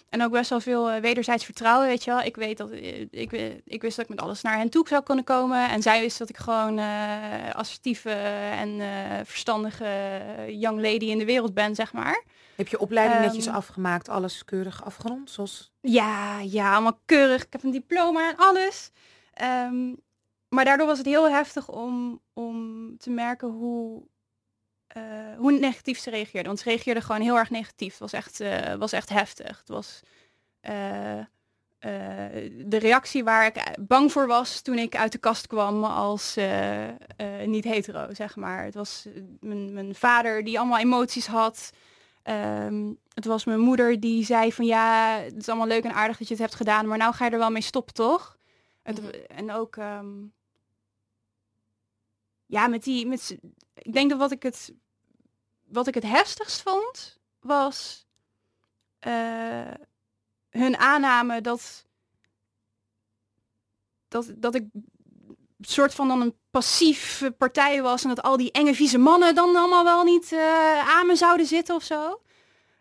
[0.09, 2.21] En ook best wel veel eh, wederzijds vertrouwen, weet je wel.
[2.21, 4.87] Ik weet dat eh, ik, wi- ik wist dat ik met alles naar hen toe
[4.87, 5.69] zou kunnen komen.
[5.69, 8.09] En zij wist dat ik gewoon eh assertieve
[8.51, 8.87] en eh,
[9.23, 9.87] verstandige
[10.47, 12.23] young lady in de wereld ben, zeg maar.
[12.55, 15.29] Heb je opleiding netjes Ehm, afgemaakt, alles keurig afgerond?
[15.31, 15.71] Zoals...
[15.81, 17.43] Ja, ja, allemaal keurig.
[17.45, 18.91] Ik heb een diploma en alles.
[19.33, 19.93] Ehm,
[20.49, 24.03] maar daardoor was het heel heftig om, om te merken hoe,
[24.89, 25.01] eh,
[25.37, 26.45] hoe negatief ze reageerden.
[26.45, 27.91] Want ze reageerden gewoon heel erg negatief.
[27.91, 29.57] Het was echt, eh, was echt heftig.
[29.59, 29.99] Het was
[30.59, 31.19] eh,
[32.65, 36.35] de reactie waar ik bang voor was toen ik uit de kast kwam als
[37.45, 38.63] niet hetero, zeg maar.
[38.63, 39.05] Het was
[39.39, 41.71] mijn, mijn vader die allemaal emoties had.
[42.23, 46.17] Ehm, het was mijn moeder die zei van ja, het is allemaal leuk en aardig
[46.17, 48.37] dat je het hebt gedaan, maar nou ga je er wel mee stoppen, toch?
[48.83, 49.09] Het- Mhm.
[49.27, 50.07] En ook, ehm,
[52.49, 53.37] ja, met die, met,
[53.73, 54.73] ik denk dat wat ik het,
[55.65, 58.07] wat ik het heftigst vond, was
[58.99, 59.71] eh,
[60.49, 61.85] hun aanname dat,
[64.07, 64.65] dat, dat ik
[65.59, 69.55] soort van dan een passieve partij was en dat al die enge vieze mannen dan
[69.55, 72.21] allemaal wel niet eh, aan me zouden zitten of zo.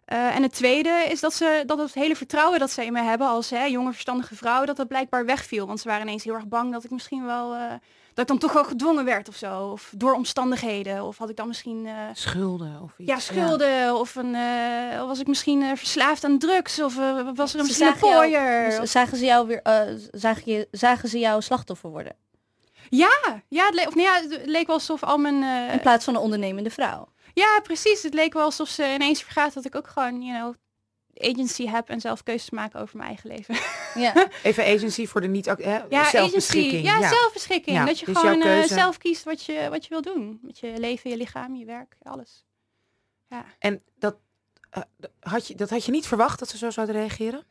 [0.04, 3.02] Eh, en het tweede is dat ze dat het hele vertrouwen dat ze in me
[3.02, 5.66] hebben als hè, jonge verstandige vrouw, dat dat blijkbaar wegviel.
[5.66, 7.78] Want ze waren ineens heel erg bang dat ik misschien wel
[8.18, 9.68] dat ik dan toch wel gedwongen werd of zo.
[9.70, 11.04] Of door omstandigheden.
[11.04, 13.08] Of had ik dan misschien eh, Schulden of iets?
[13.08, 13.94] ja, schulden.
[13.96, 16.82] Of een, eh, was ik misschien eh, verslaafd aan drugs.
[16.82, 19.80] Of eh, was er een misschien een zagen jou- ze jou weer, eh,
[20.12, 22.16] zagen, je, zagen ze jou slachtoffer worden?
[22.88, 25.42] Ja, ja, het, le- of, nee, ja, het leek wel alsof al mijn...
[25.42, 27.08] eh, In plaats van een ondernemende vrouw.
[27.34, 28.02] Ja, precies.
[28.02, 30.54] Het leek wel alsof ze ineens vergaat dat ik ook gewoon, you know,
[31.20, 33.54] agency heb en zelf keuzes maken over mijn eigen leven.
[33.94, 34.28] Ja.
[34.42, 35.46] Even agency voor de niet...
[35.46, 36.88] Hè, Ja, zelfbeschikking.
[36.88, 37.02] agency.
[37.02, 37.76] Ja, zelfbeschikking.
[37.76, 40.38] Ja, dat je dus gewoon eh, zelf kiest wat je, wat je wil doen.
[40.42, 42.46] Met je leven, je lichaam, je werk, alles.
[43.28, 43.44] Ja.
[43.58, 44.16] En dat,
[44.70, 44.82] eh,
[45.20, 47.46] had je, dat had je niet verwacht dat ze zo zouden reageren?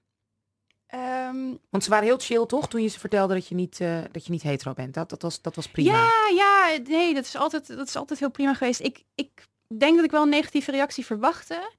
[0.88, 2.68] Ehm, Want ze waren heel chill, toch?
[2.68, 4.94] Toen je ze vertelde dat je niet, eh, dat je niet hetero bent.
[4.94, 5.92] Dat, dat, was, dat was prima.
[5.92, 8.80] ja, ja, nee, dat is altijd, dat is altijd heel prima geweest.
[8.80, 9.48] Ik, ik
[9.78, 11.72] denk dat ik wel een negatieve reactie verwachtte.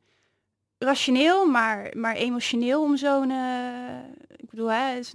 [0.78, 3.30] Rationeel, maar, maar emotioneel om zo'n...
[3.30, 3.98] eh,
[4.36, 5.14] ik bedoel, hè, het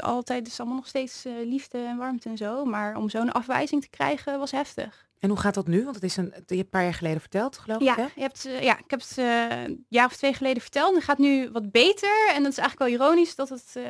[0.00, 2.64] altijd het is allemaal nog steeds eh, liefde en warmte en zo.
[2.64, 5.04] Maar om zo'n afwijzing te krijgen was heftig.
[5.20, 5.82] En hoe gaat dat nu?
[5.84, 7.96] Want het is een, je hebt een paar jaar geleden verteld, geloof Ja, ik.
[7.98, 8.02] Hè?
[8.14, 10.88] je hebt, eh, ja, ik heb het een jaar of twee geleden verteld.
[10.88, 12.28] En het gaat nu wat beter.
[12.34, 13.84] En dat is eigenlijk wel ironisch, dat het, eh,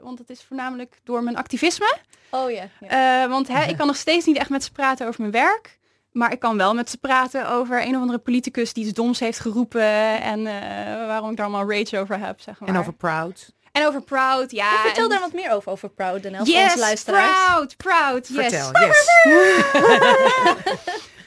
[0.00, 1.96] want het is voornamelijk door mijn activisme.
[2.30, 2.68] Oh ja.
[2.80, 5.78] Eh, want hè, ik kan nog steeds niet echt met ze praten over mijn werk.
[6.16, 9.20] Maar ik kan wel met ze praten over een of andere politicus die iets doms
[9.20, 10.20] heeft geroepen.
[10.20, 12.68] En eh, waarom ik daar allemaal rage over heb, zeg maar.
[12.68, 13.52] En over Proud.
[13.72, 14.80] En over Proud, ja.
[14.80, 17.46] Vertel en- daar wat meer over, over Proud voor Yes, onze luisteraars.
[17.46, 18.36] Proud, Proud, yes.
[18.36, 19.10] Vertel, yes.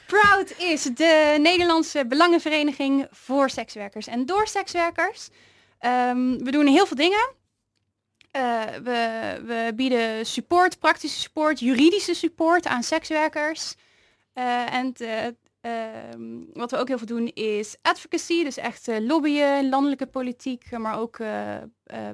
[0.12, 5.28] Proud is de Nederlandse Belangenvereniging voor sekswerkers en door sekswerkers.
[5.78, 7.30] Ehm, we doen heel veel dingen.
[8.30, 13.74] Eh, we, we bieden support, praktische support, juridische support aan sekswerkers.
[14.40, 16.20] Eh, en te- ehm,
[16.52, 20.78] wat we ook heel veel doen is advocacy, dus echt eh, lobbyen, landelijke politiek, eh,
[20.78, 21.62] maar ook eh, eh,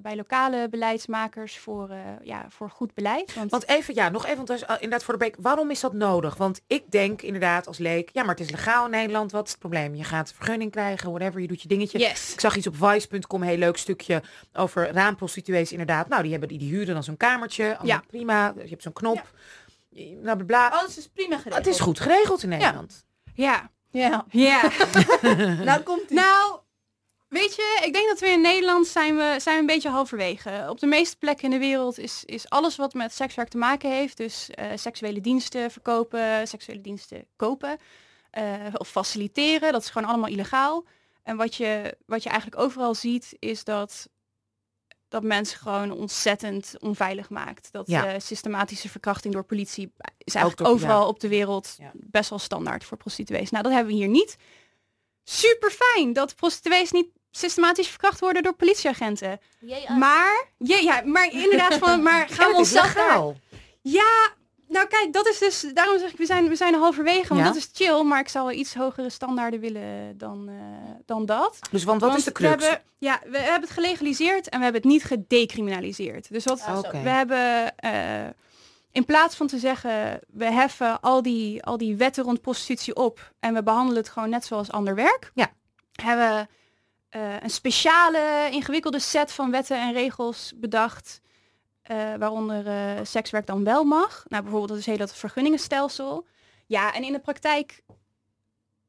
[0.03, 3.35] bij lokale beleidsmakers voor, eh, ja, voor goed beleid.
[3.35, 5.37] Want, Want even, ja, nog even, want is, uh, inderdaad voor de beek.
[5.41, 6.37] Waarom is dat nodig?
[6.37, 9.33] Want ik denk inderdaad als leek, ja, maar het is legaal in Nederland.
[9.33, 9.95] Wat is het probleem?
[9.95, 11.99] Je gaat vergunning krijgen, whatever, je doet je dingetje.
[11.99, 12.33] yes.
[12.33, 14.23] Ik zag iets op vice.com, heel leuk stukje
[14.53, 16.09] over raamprostituees inderdaad.
[16.09, 17.77] Nou, die hebben die, die huren dan zo'n kamertje.
[17.83, 18.03] Ja.
[18.07, 18.53] Prima.
[18.63, 19.33] Je hebt zo'n knop.
[19.97, 20.69] Nou, bla, bla.
[20.69, 21.65] Alles is prima geregeld.
[21.65, 23.05] het is goed geregeld in Nederland.
[23.35, 23.71] Ja.
[23.91, 24.27] Ja.
[24.31, 24.71] Ja.
[25.65, 26.17] Nou komt ie.
[26.17, 26.59] Nou,
[27.29, 30.67] weet je, ik denk dat we in Nederland zijn we, zijn we een beetje halverwege.
[30.69, 33.91] Op de meeste plekken in de wereld is, is alles wat met sekswerk te maken
[33.91, 37.79] heeft, dus eh, seksuele diensten verkopen, seksuele diensten kopen
[38.31, 40.85] eh, of faciliteren, dat is gewoon allemaal illegaal.
[41.23, 44.09] En wat je, wat je eigenlijk overal ziet, is dat,
[45.21, 47.69] dat mensen gewoon ontzettend onveilig maakt.
[47.73, 48.07] Dat Ja.
[48.07, 51.07] eh, systematische verkrachting door politie is eigenlijk door- overal ja.
[51.07, 51.91] op de wereld Ja.
[51.95, 53.51] best wel standaard voor prostituees.
[53.51, 54.37] Nou, dat hebben we hier niet.
[55.25, 59.39] Super fijn dat prostituees niet systematisch verkracht worden door politieagenten.
[59.99, 63.37] Maar, ja, ja, maar inderdaad van, maar gaan we daar legaal.
[63.83, 64.35] ja,
[64.69, 67.47] nou kijk, dat is dus, daarom zeg ik, we zijn, we zijn halverwege, want Ja.
[67.47, 70.55] dat is chill, maar ik zou wel iets hogere standaarden willen dan, eh,
[71.07, 71.59] dan dat.
[71.71, 72.65] Dus want wat Want is de we crux?
[72.67, 76.29] hebben, ja, we hebben het gelegaliseerd en we hebben het niet gedecriminaliseerd.
[76.33, 78.27] Dus wat, Ah, we hebben, eh,
[78.93, 83.33] in plaats van te zeggen, we heffen al die, al die wetten rond prostitutie op
[83.41, 85.53] en we behandelen het gewoon net zoals ander werk, Ja.
[85.93, 86.47] hebben we
[87.09, 91.21] eh, een speciale, ingewikkelde set van wetten en regels bedacht,
[91.89, 94.25] eh, waaronder eh, sekswerk dan wel mag.
[94.29, 96.27] Nou, bijvoorbeeld dat is heel dat vergunningenstelsel.
[96.67, 97.83] Ja, en in de praktijk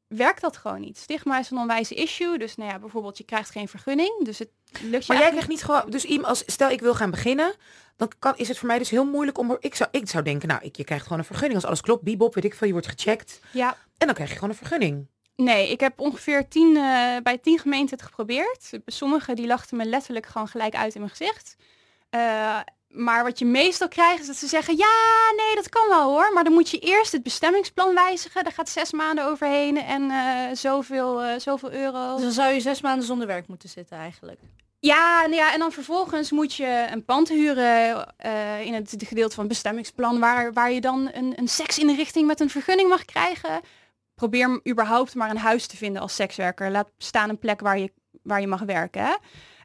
[0.07, 0.97] werkt dat gewoon niet.
[0.97, 4.49] Stigma is een onwijze issue, dus nou ja, bijvoorbeeld je krijgt geen vergunning, dus het
[4.81, 7.53] lukt je Maar jij krijgt niet gewoon, dus iemand als stel ik wil gaan beginnen,
[7.95, 9.51] dan kan, is het voor mij dus heel moeilijk om.
[9.51, 11.81] er- Ik zou, ik zou denken, nou, ik, je krijgt gewoon een vergunning als alles
[11.81, 14.55] klopt, bibop, weet ik veel, je wordt gecheckt Ja, en dan krijg je gewoon een
[14.55, 15.07] vergunning.
[15.35, 18.69] nee, ik heb ongeveer tien, eh, bij tien gemeenten het geprobeerd.
[18.85, 21.55] Sommige die lachten me letterlijk gewoon gelijk uit in mijn gezicht.
[22.97, 26.33] Maar wat je meestal krijgt is dat ze zeggen, ja, nee, dat kan wel hoor.
[26.33, 28.43] Maar dan moet je eerst het bestemmingsplan wijzigen.
[28.43, 32.13] Daar gaat zes maanden overheen en eh, zoveel, eh, zoveel euro.
[32.13, 34.39] Dus dan zou je zes maanden zonder werk moeten zitten eigenlijk.
[34.79, 39.35] Ja, nou ja, en dan vervolgens moet je een pand huren eh, in het gedeelte
[39.35, 43.61] van het bestemmingsplan waar, waar je dan een, een seksinrichting met een vergunning mag krijgen.
[44.15, 46.71] Probeer überhaupt maar een huis te vinden als sekswerker.
[46.71, 47.91] Laat staan een plek waar je,
[48.23, 49.05] waar je mag werken.
[49.05, 49.15] Hè?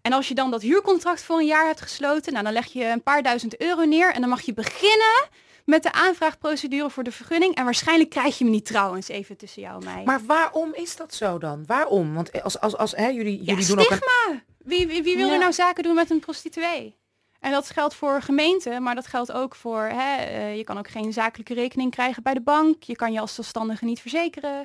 [0.03, 2.85] En als je dan dat huurcontract voor een jaar hebt gesloten, nou, dan leg je
[2.85, 5.29] een paar duizend euro neer en dan mag je beginnen
[5.65, 7.55] met de aanvraagprocedure voor de vergunning.
[7.55, 10.05] En waarschijnlijk krijg je hem niet trouwens, even tussen jou en mij.
[10.05, 11.65] Maar waarom is dat zo dan?
[11.67, 12.15] Waarom?
[12.15, 14.43] Want als, als, als hè, jullie, Ja, jullie doen ook een, stigma.
[14.59, 15.33] Wie, wie, wie wil Ja.
[15.33, 16.97] er nou zaken doen met een prostituee?
[17.41, 20.89] En dat geldt voor gemeenten, maar dat geldt ook voor, hè, eh, je kan ook
[20.89, 22.83] geen zakelijke rekening krijgen bij de bank.
[22.83, 24.63] Je kan je als zelfstandige niet verzekeren.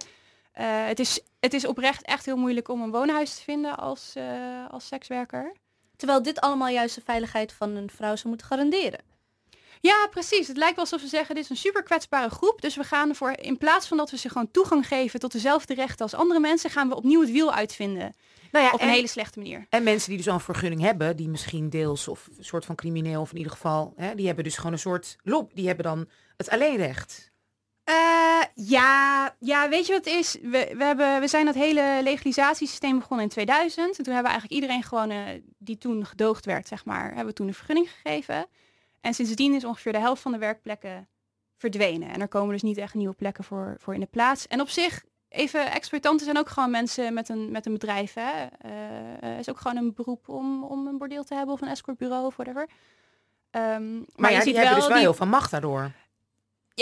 [0.52, 4.12] Eh, het, is, het is oprecht echt heel moeilijk om een woonhuis te vinden als,
[4.16, 4.26] eh,
[4.70, 5.54] als sekswerker.
[5.96, 9.00] Terwijl dit allemaal juist de veiligheid van een vrouw zou moeten garanderen.
[9.82, 10.48] Ja, precies.
[10.48, 12.62] Het lijkt wel alsof we zeggen, dit is een super kwetsbare groep.
[12.62, 15.74] Dus we gaan ervoor, in plaats van dat we ze gewoon toegang geven tot dezelfde
[15.74, 18.16] rechten als andere mensen, gaan we opnieuw het wiel uitvinden.
[18.52, 19.66] nou ja, Op een en, hele slechte manier.
[19.70, 22.76] en mensen die dus al een vergunning hebben, die misschien deels of een soort van
[22.76, 25.86] crimineel of in ieder geval, hè, die hebben dus gewoon een soort lob, die hebben
[25.86, 27.27] dan het alleenrecht.
[27.88, 30.38] Eh, ja, ja, weet je wat het is?
[30.42, 33.98] We, we, hebben, we zijn dat hele legalisatiesysteem begonnen in 2000.
[33.98, 37.26] En toen hebben we eigenlijk iedereen gewoon, eh, die toen gedoogd werd, zeg maar, hebben
[37.26, 38.46] we toen een vergunning gegeven.
[39.02, 41.08] En sindsdien is ongeveer de helft van de werkplekken
[41.58, 42.10] verdwenen.
[42.10, 44.48] En er komen dus niet echt nieuwe plekken voor, voor in de plaats.
[44.48, 48.14] En op zich, even exploitanten zijn ook gewoon mensen met een, met een bedrijf.
[48.14, 48.46] Hè?
[49.20, 52.26] Eh, is ook gewoon een beroep om, om een bordeel te hebben of een escortbureau
[52.26, 52.68] of whatever.
[53.52, 55.92] Ehm, maar, Maar, je ja, ziet hebben dus wel die- heel veel macht daardoor.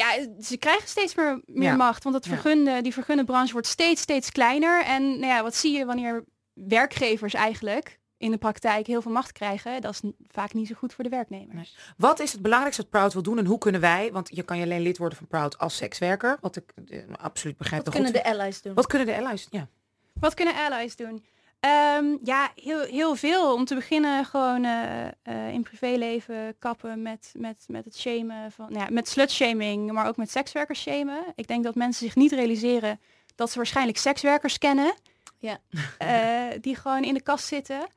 [0.02, 1.76] Ja, ze krijgen steeds meer, meer Ja.
[1.76, 2.04] macht.
[2.04, 2.32] Want het Ja.
[2.32, 4.84] vergunde, die vergunde branche wordt steeds, steeds kleiner.
[4.84, 6.24] En nou ja, wat zie je wanneer
[6.54, 9.82] werkgevers eigenlijk in de praktijk heel veel macht krijgen?
[9.82, 11.78] Dat is vaak niet zo goed voor de werknemers.
[11.98, 14.58] Wat is het belangrijkste dat Proud wil doen en hoe kunnen wij, want je kan
[14.58, 17.86] je alleen lid worden van Proud als sekswerker, wat ik eh, absoluut begrijp.
[17.86, 18.74] Wat kunnen goed de allies doen?
[18.74, 19.48] Wat kunnen de allies?
[19.50, 19.68] Ja.
[20.14, 21.26] Wat kunnen allies doen?
[21.60, 23.54] Ehm, ja, heel, heel veel.
[23.54, 28.72] Om te beginnen gewoon eh, eh, in privéleven kappen met, met, met het shamen van,
[28.72, 31.24] nou ja, met slutshaming, maar ook met sekswerkers shamen.
[31.36, 33.00] Ik denk dat mensen zich niet realiseren
[33.36, 34.94] dat ze waarschijnlijk sekswerkers kennen.
[35.40, 35.60] Ja.
[35.98, 37.88] Eh, die gewoon in de kast zitten.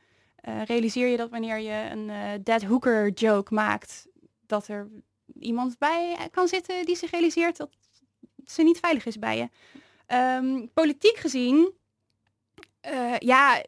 [0.65, 4.07] Realiseer je dat wanneer je een dead hooker joke maakt,
[4.47, 4.89] dat er
[5.41, 7.71] iemand bij kan zitten die zich realiseert dat
[8.47, 9.49] ze niet veilig is bij je.
[10.07, 11.73] Ehm, politiek gezien,
[12.81, 13.63] eh, ja,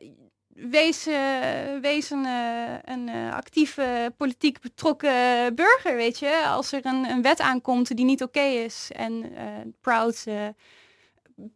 [0.49, 6.43] wees, eh, wees een, eh, een eh, actieve, politiek betrokken burger, weet je.
[6.47, 9.45] Als er een, een wet aankomt die niet oké is en eh,
[9.81, 10.35] Proud eh,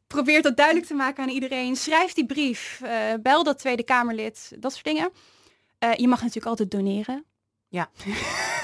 [0.06, 4.52] probeert dat duidelijk te maken aan iedereen, schrijf die brief, eh, bel dat Tweede Kamerlid,
[4.58, 5.10] dat soort dingen.
[5.78, 7.24] Eh, je mag natuurlijk altijd doneren.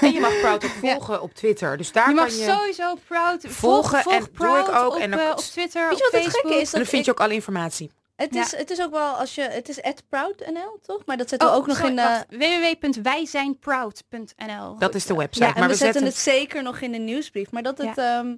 [0.01, 1.77] En je mag Proud ook volgen op Twitter.
[1.77, 2.43] Dus daar je mag kan je.
[2.43, 4.93] sowieso Proud volgen volg, en doe ik ook.
[4.95, 6.73] op, En dan- op Twitter, Weet je op wat het Facebook.
[6.73, 7.91] en dan vind je ook alle informatie.
[8.15, 8.41] Het Ja.
[8.41, 11.01] is, het is ook wel als je, het is at proud.nl toch?
[11.05, 12.01] Maar dat zetten we Oh, ook nog sorry, in de...
[12.01, 12.25] wacht.
[12.29, 15.45] www.wijzijnproud.nl Dat is de website.
[15.45, 17.51] Ja, en maar we, we zetten zetten het zeker nog in de nieuwsbrief.
[17.51, 18.35] Maar dat het, ehm,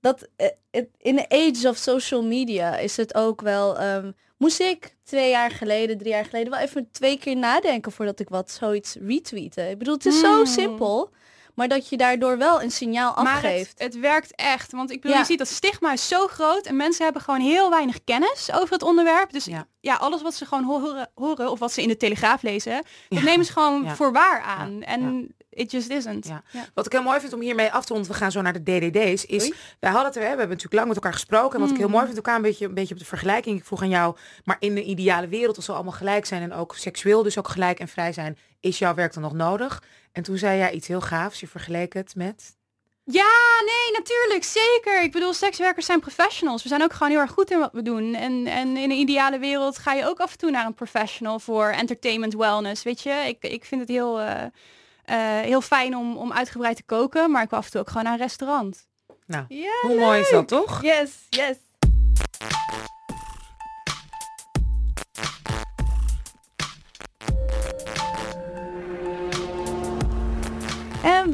[0.00, 3.78] dat eh, het, in de age of social media is het ook wel.
[3.78, 8.20] ehm, moest ik twee jaar geleden, drie jaar geleden wel even twee keer nadenken voordat
[8.20, 9.68] ik wat zoiets retweette.
[9.70, 10.46] Ik bedoel, het is zo Hmm.
[10.46, 11.10] simpel.
[11.56, 13.74] Maar dat je daardoor wel een signaal Maar het, afgeeft.
[13.78, 14.72] het werkt echt.
[14.72, 15.22] Want ik bedoel, Ja.
[15.22, 18.70] je ziet dat stigma is zo groot en mensen hebben gewoon heel weinig kennis over
[18.72, 19.32] het onderwerp.
[19.32, 19.66] Dus Ja.
[19.80, 22.72] ja, alles wat ze gewoon horen, horen of wat ze in de Telegraaf lezen,
[23.08, 23.24] dat Ja.
[23.24, 23.94] nemen ze gewoon Ja.
[23.94, 24.82] voor waar aan.
[24.82, 26.26] En it just isn't.
[26.26, 26.42] Ja.
[26.50, 26.64] Ja.
[26.74, 28.62] Wat ik heel mooi vind om hiermee af te ronden, we gaan zo naar de
[28.62, 29.54] DDD's, is, Oei.
[29.80, 31.54] wij hadden het er, hè, we hebben natuurlijk lang met elkaar gesproken.
[31.54, 33.58] En wat ik heel mooi vind, elkaar een beetje, een beetje op de vergelijking.
[33.58, 36.52] Ik vroeg aan jou, maar in de ideale wereld, als we allemaal gelijk zijn en
[36.52, 39.82] ook seksueel dus ook gelijk en vrij zijn, is jouw werk dan nog nodig?
[40.16, 42.56] En toen zei jij iets heel gaafs, je vergeleek het met...
[43.04, 45.02] Ja, nee, natuurlijk, zeker.
[45.02, 46.62] Ik bedoel, sekswerkers zijn professionals.
[46.62, 48.14] We zijn ook gewoon heel erg goed in wat we doen.
[48.14, 51.38] En, en in een ideale wereld ga je ook af en toe naar een professional
[51.38, 52.82] voor entertainment wellness.
[52.82, 54.42] Weet je, ik, ik vind het heel, eh,
[55.04, 57.88] eh, heel fijn om, om uitgebreid te koken, maar ik wil af en toe ook
[57.88, 58.86] gewoon naar een restaurant.
[59.26, 60.82] Nou, Ja, hoe mooi is dat toch?
[60.82, 61.56] Yes, yes.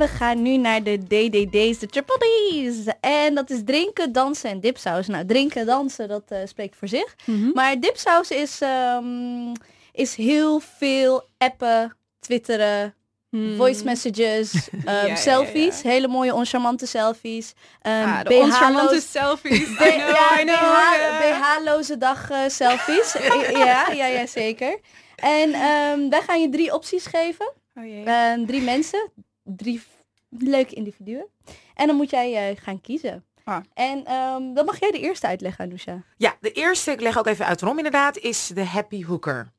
[0.02, 2.92] We gaan nu naar de DDD's, de Triple D's.
[3.00, 5.06] En dat is drinken, dansen en dipsaus.
[5.06, 7.14] Nou, drinken, dansen, dat eh, spreekt voor zich.
[7.54, 9.52] Maar dipsaus is, ehm,
[9.92, 12.94] is heel veel appen, twitteren,
[13.30, 13.56] Hmm.
[13.56, 15.80] voice messages, ehm, Ja, selfies.
[15.82, 15.88] ja.
[15.90, 17.52] Hele mooie oncharmante selfies.
[17.82, 19.60] ehm Ah, de oncharmante selfies.
[19.70, 20.56] I know, ja, I know.
[20.58, 21.20] BH.
[21.20, 23.12] BH-loze dag eh, selfies.
[23.52, 24.78] ja, ja, ja, zeker.
[25.16, 27.52] En ehm, wij gaan je drie opties geven.
[27.74, 28.44] Oh jee.
[28.46, 29.12] Drie mensen.
[29.42, 29.82] Drie
[30.28, 31.26] leuke individuen.
[31.74, 33.24] En dan moet jij eh, gaan kiezen.
[33.44, 33.62] Ah.
[33.74, 36.02] En ehm, dan mag jij de eerste uitleggen, Anousha.
[36.16, 39.52] Ja, de eerste, ik leg ook even uit waarom inderdaad, is de Happy Hooker.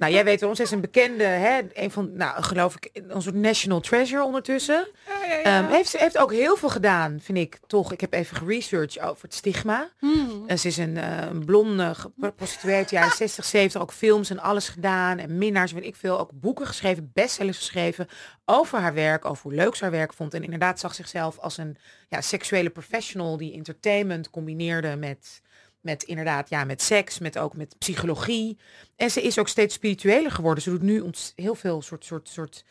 [0.00, 3.34] Nou, jij weet ze is een bekende, hè, een van, nou, geloof ik, een soort
[3.34, 4.88] national treasure ondertussen.
[5.06, 5.42] Ja, ja.
[5.42, 7.92] Ehm, heeft, ze heeft ook heel veel gedaan, vind ik, toch.
[7.92, 9.90] Ik heb even geresearched over het stigma.
[9.98, 10.44] Hmm.
[10.46, 14.68] En ze is een, eh, een blonde geprostitueerde, jaren 60, 70, ook films en alles
[14.68, 15.18] gedaan.
[15.18, 18.08] En minnaars, weet ik veel, ook boeken geschreven, bestsellers geschreven
[18.44, 20.34] over haar werk, over hoe leuk ze haar werk vond.
[20.34, 21.76] En inderdaad zag zichzelf als een
[22.08, 25.40] ja, seksuele professional die entertainment combineerde met,
[25.80, 28.58] met inderdaad, ja, met seks, met ook met psychologie.
[28.96, 30.62] En ze is ook steeds spiritueler geworden.
[30.62, 32.64] Ze doet nu ont- heel veel soort, soort, soort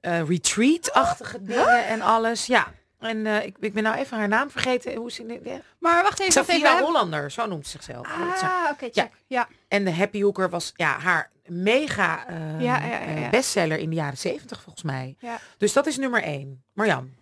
[0.00, 2.46] eh, retreat-achtige dingen en alles.
[2.46, 2.72] Ja.
[2.98, 4.94] En eh, ik, ik ben nou even haar naam vergeten.
[4.94, 5.40] Hoe is ze?
[5.44, 5.60] Ja.
[5.78, 6.32] Maar wacht even.
[6.46, 8.06] we Hollander, zo noemt ze zichzelf.
[8.08, 9.10] Ah, oké, check.
[9.26, 9.48] Ja.
[9.68, 13.30] En de Happy Hooker was ja, haar mega eh, Ja, ja, ja, ja.
[13.30, 15.16] bestseller in de jaren 70 volgens mij.
[15.18, 15.38] Ja.
[15.58, 16.64] Dus dat is nummer één.
[16.72, 17.14] Marjan.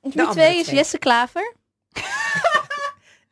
[0.00, 0.76] Nummer twee is twee.
[0.76, 1.54] Jesse Klaver.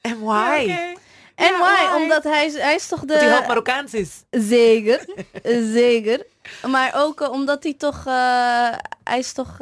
[0.01, 0.95] En why?
[1.35, 1.87] En Ja, why?
[1.87, 2.03] why?
[2.03, 3.47] Omdat hij, is- hij is toch Dat hij half de...
[3.47, 4.11] Marokkaans is.
[4.31, 5.05] Zeker,
[5.73, 6.27] zeker.
[6.67, 8.07] Maar ook eh, omdat hij toch...
[8.07, 8.69] eh,
[9.05, 9.59] hij is toch eh,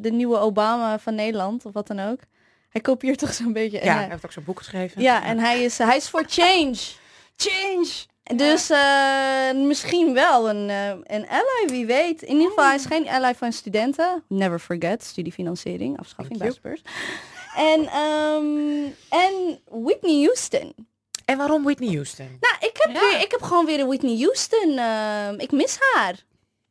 [0.00, 2.18] de nieuwe Obama van Nederland, of wat dan ook.
[2.68, 3.76] Hij kopieert toch zo'n beetje.
[3.78, 5.02] Ja, hij- hij heeft ook zo'n boek geschreven.
[5.02, 6.76] Ja, en hij is, hij is voor change.
[7.36, 7.86] Change.
[8.34, 8.70] Dus
[9.66, 10.68] misschien wel een,
[11.04, 12.22] een ally, wie weet.
[12.22, 14.24] In ieder geval, hij is geen ally van studenten.
[14.28, 16.82] Never forget, studiefinanciering, afschaffing Spurs.
[17.56, 20.74] En, ehm, en Whitney Houston.
[21.26, 22.26] En waarom Whitney Houston?
[22.40, 23.00] Nou, ik heb, Ja.
[23.00, 24.78] weer, ik heb gewoon weer een Whitney Houston.
[24.78, 26.24] ehm, ik mis haar.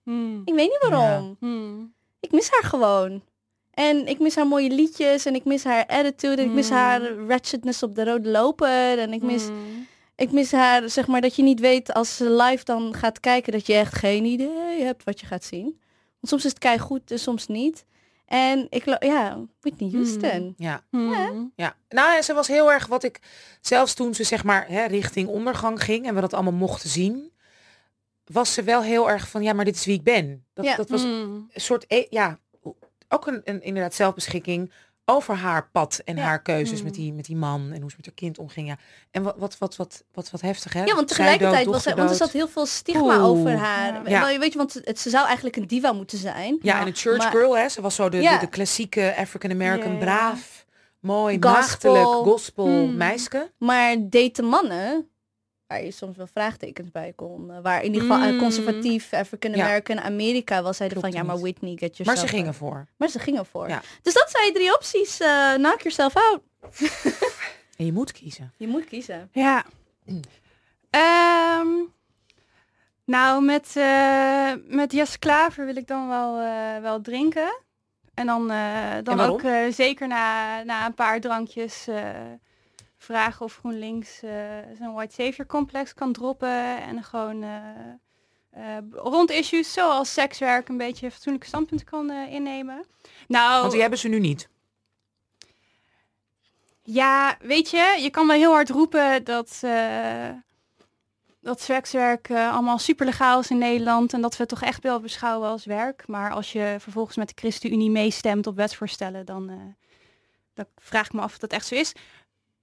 [0.03, 0.41] Hmm.
[0.45, 1.35] Ik weet niet waarom.
[1.39, 1.93] Hmm.
[2.19, 3.23] Ik mis haar gewoon.
[3.73, 5.25] En ik mis haar mooie liedjes.
[5.25, 6.41] En ik mis haar attitude.
[6.41, 6.77] En ik mis Hmm.
[6.77, 8.99] haar ratchetness op de rode loper.
[8.99, 9.43] En ik mis...
[9.43, 9.87] Hmm.
[10.17, 13.51] Ik mis haar, zeg maar, dat je niet weet als ze live dan gaat kijken,
[13.51, 15.63] dat je echt geen idee hebt wat je gaat zien.
[15.63, 17.85] Want soms is het kei goed en soms niet.
[18.25, 20.53] En ik, ja, Whitney Houston.
[20.57, 20.81] Ja.
[20.89, 21.51] Hmm.
[21.55, 23.19] Ja, nou ja, ze was heel erg wat ik
[23.61, 27.31] zelfs toen ze zeg maar hè, richting ondergang ging en we dat allemaal mochten zien,
[28.25, 30.45] was ze wel heel erg van ja, maar dit is wie ik ben.
[30.53, 30.75] Dat, Ja.
[30.75, 31.49] dat was Hmm.
[31.53, 32.39] een soort e- ja,
[33.09, 34.71] ook een, een inderdaad zelfbeschikking
[35.05, 36.21] over haar pad en Ja.
[36.23, 36.83] haar keuzes Mm.
[36.85, 38.67] met die met die man en hoe ze met haar kind omging.
[38.67, 38.77] Ja.
[39.11, 40.83] En wat wat wat wat wat, wat heftig hè?
[40.83, 43.23] Ja, want tegelijkertijd was er, want er zat heel veel stigma Oeh.
[43.23, 44.09] over haar.
[44.09, 44.37] Ja.
[44.39, 46.57] Weet je, want het, ze zou eigenlijk een diva moeten zijn.
[46.61, 48.33] Ja, en een church maar- girl hè, ze was zo de, Ja.
[48.33, 50.65] de, de klassieke African American braaf,
[50.99, 51.51] mooi, Gospel.
[51.51, 52.97] maagdelijk gospel Mm.
[52.97, 53.51] meisje.
[53.57, 55.09] Maar date mannen,
[55.67, 57.51] waar je soms wel vraagtekens bij kon.
[57.51, 58.39] eh, Waar in ieder geval Mm.
[58.39, 60.77] conservatief African American Amerika was.
[60.77, 61.39] Zeiden van, ja, maar.
[61.39, 62.87] Whitney, get yourself Maar ze gingen voor.
[62.97, 63.69] Maar ze gingen voor.
[63.69, 63.81] Ja.
[64.01, 65.19] Dus dat zijn drie opties.
[65.19, 66.41] eh knock yourself out.
[67.77, 68.53] En je moet kiezen.
[68.57, 69.29] Je moet kiezen.
[69.31, 69.65] Ja.
[70.89, 71.67] Ehm,
[73.05, 76.35] nou, met, eh met Jesse Klaver wil ik dan wel,
[76.81, 77.59] wel drinken.
[78.13, 78.47] En dan,
[79.03, 81.87] dan ook zeker na, na een paar drankjes
[83.05, 84.31] vragen of GroenLinks eh
[84.77, 86.81] zijn white savior complex kan droppen.
[86.81, 87.59] En gewoon eh,
[88.49, 92.85] eh, rond issues zoals sekswerk een beetje fatsoenlijke standpunten kan innemen.
[93.27, 94.49] Nou, Want die hebben ze nu niet.
[96.83, 99.59] Ja, weet je, je kan wel heel hard roepen dat,
[101.41, 104.99] dat sekswerk allemaal super legaal is in Nederland en dat we het toch echt wel
[104.99, 106.07] beschouwen als werk.
[106.07, 109.75] Maar als je vervolgens met de ChristenUnie meestemt op wetsvoorstellen, dan,
[110.53, 111.93] dan vraag ik me af of dat echt zo is.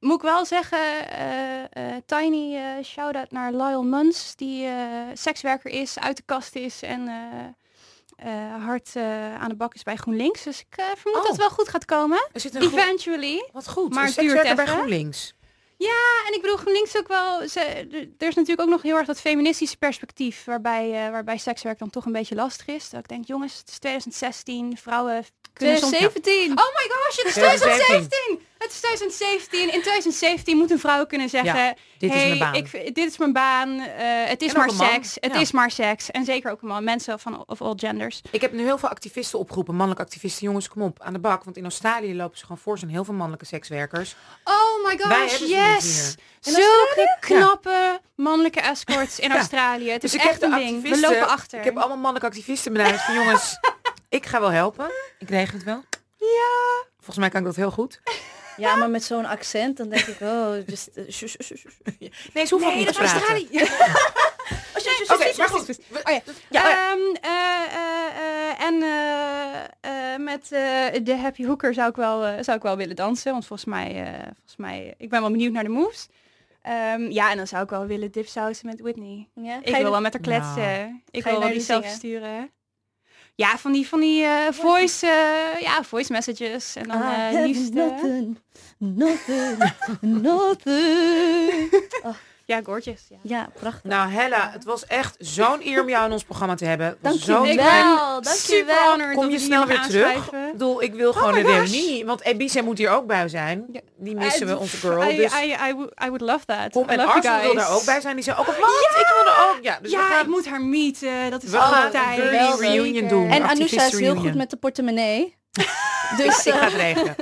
[0.03, 4.69] Moet ik wel zeggen, eh, eh, Tiny eh shout-out naar Lyle Muns, die
[5.15, 7.09] sekswerker is, uit de kast is en
[8.61, 8.97] hard
[9.39, 10.43] aan de bak is bij GroenLinks.
[10.43, 11.23] Dus ik vermoed Oh.
[11.23, 12.29] dat het wel goed gaat komen.
[12.33, 13.49] Er zit een groep- Eventually.
[13.53, 13.95] Wat goed.
[13.95, 14.67] Maar duurt bij.
[14.67, 15.35] GroenLinks.
[16.27, 17.49] En ik bedoel, GroenLinks ook wel.
[17.49, 17.61] Ze,
[18.19, 22.05] er is natuurlijk ook nog heel erg dat feministische perspectief, waarbij, waarbij sekswerk dan toch
[22.05, 22.91] een beetje lastig is.
[22.91, 25.97] Dat ik denk, jongens, het is 2016, vrouwen kunnen soms...
[25.97, 26.59] 2017.
[26.63, 28.09] Oh my gosh, het is 2017.
[28.09, 28.51] 2017!
[28.59, 29.61] Het is 2017.
[29.61, 32.55] In 2017 2017 moet een vrouw kunnen zeggen, Dit is hey, mijn baan.
[32.55, 35.41] Ik, dit is mijn baan, eh, het is En maar seks, het ja.
[35.41, 36.11] is maar seks.
[36.11, 38.21] En zeker ook een man, mensen van of all genders.
[38.31, 40.47] Ik heb nu heel veel activisten opgeroepen, mannelijke activisten.
[40.47, 41.45] Jongens, kom op, aan de bak.
[41.45, 44.17] Want in Australië lopen ze gewoon voor zijn heel veel mannelijke sekswerkers.
[44.45, 46.15] Oh my gosh, yes!
[46.41, 49.33] Zulke knappe mannelijke escorts in.
[49.33, 49.91] Australië.
[49.91, 50.83] Het Dus is echt de een ding.
[50.83, 51.59] We lopen achter.
[51.59, 53.59] ik heb allemaal mannelijke activisten benaderd van jongens,
[54.17, 54.91] ik ga wel helpen.
[55.19, 55.83] Ik regel het wel.
[56.17, 56.85] Ja.
[56.97, 58.01] Volgens mij kan ik dat heel goed.
[58.57, 60.91] Ja, maar met zo'n accent, dan denk ik, oh, just...
[61.11, 61.29] shu-
[62.33, 63.43] Nee, ze hoeven ook niet te praten.
[65.13, 65.79] Oké, maar goed.
[65.93, 66.19] Oh oh.
[66.51, 72.25] Ehm, eh, eh, eh, en eh, eh, met eh, de Happy Hooker zou ik, wel,
[72.25, 73.33] eh, zou ik wel willen dansen.
[73.33, 76.09] Want volgens mij, eh, volgens mij ik ben wel benieuwd naar de moves.
[76.63, 79.29] Ehm, ja, en dan zou ik wel willen dipsausen met Whitney.
[79.35, 80.41] Ja, Ik wil wel met haar Nou.
[80.41, 81.03] kletsen.
[81.11, 82.51] Ik wil wel die zelf sturen.
[83.35, 86.77] Ja, van die, van die eh, voice, eh, ja, voice messages.
[86.77, 87.73] En dan I eh liefst...
[87.73, 88.39] nothing,
[88.79, 89.73] nothing,
[90.27, 91.71] nothing.
[92.45, 93.01] ja, gorgeous.
[93.09, 93.17] Ja.
[93.23, 93.91] Ja, prachtig.
[93.91, 96.89] Nou Hella, het was echt zo'n eer om jou in ons programma te hebben.
[97.01, 98.17] Was Dank je zo'n wel.
[98.17, 100.27] Ik ben super honored Kom je snel weer terug?
[100.27, 102.05] Ik bedoel, ik wil gewoon my een reunie.
[102.07, 103.65] Want Ebice moet hier ook bij zijn.
[103.73, 103.81] Ja.
[103.97, 105.11] Die missen we, onze girl.
[105.11, 106.73] I, Dus I, I, would- I would love that.
[106.73, 108.15] kom, I en Arthur wil daar ook bij zijn.
[108.15, 108.57] Die zei ook, wat?
[108.57, 109.59] Ik wil er ook.
[109.63, 111.31] Ja, dus we ja, gaan ik moet haar meeten.
[111.31, 112.19] Dat is We gaan altijd.
[112.19, 113.31] een reunion doen.
[113.31, 115.37] En Anoushka is heel goed met de portemonnee.
[116.17, 117.15] Dus ik eh, ga het regelen.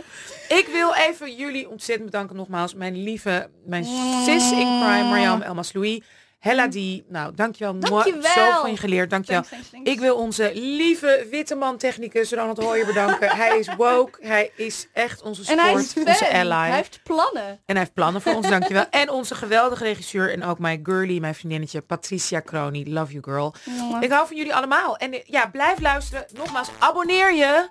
[0.58, 2.74] Ik wil even jullie ontzettend bedanken nogmaals.
[2.74, 3.84] Mijn lieve, mijn
[4.24, 6.02] sis in crime, Mariam Elmas Louis.
[6.38, 7.78] Hella die, nou dankjewel.
[7.78, 8.32] Dankjewel.
[8.32, 9.42] Zo van je geleerd, dankjewel.
[9.42, 9.90] Thanks, thanks, thanks.
[9.90, 13.36] Ik wil onze lieve witte man technicus Ronald Hooyer bedanken.
[13.36, 16.66] hij is woke, hij is echt onze en hij is onze ally.
[16.68, 17.42] Hij heeft plannen.
[17.42, 18.86] En hij heeft plannen voor ons, dankjewel.
[18.90, 22.92] En onze geweldige regisseur en ook mijn girly, mijn vriendinnetje Patricia Croni.
[22.92, 23.54] Love you girl.
[24.00, 24.96] Ik hou van jullie allemaal.
[24.96, 26.26] En eh, ja, blijf luisteren.
[26.32, 27.68] Nogmaals, abonneer je.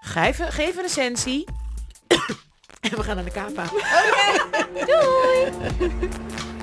[0.00, 1.63] Geef, geef een recensie.
[2.80, 3.64] en we gaan naar de kapa.
[4.88, 5.52] Doei!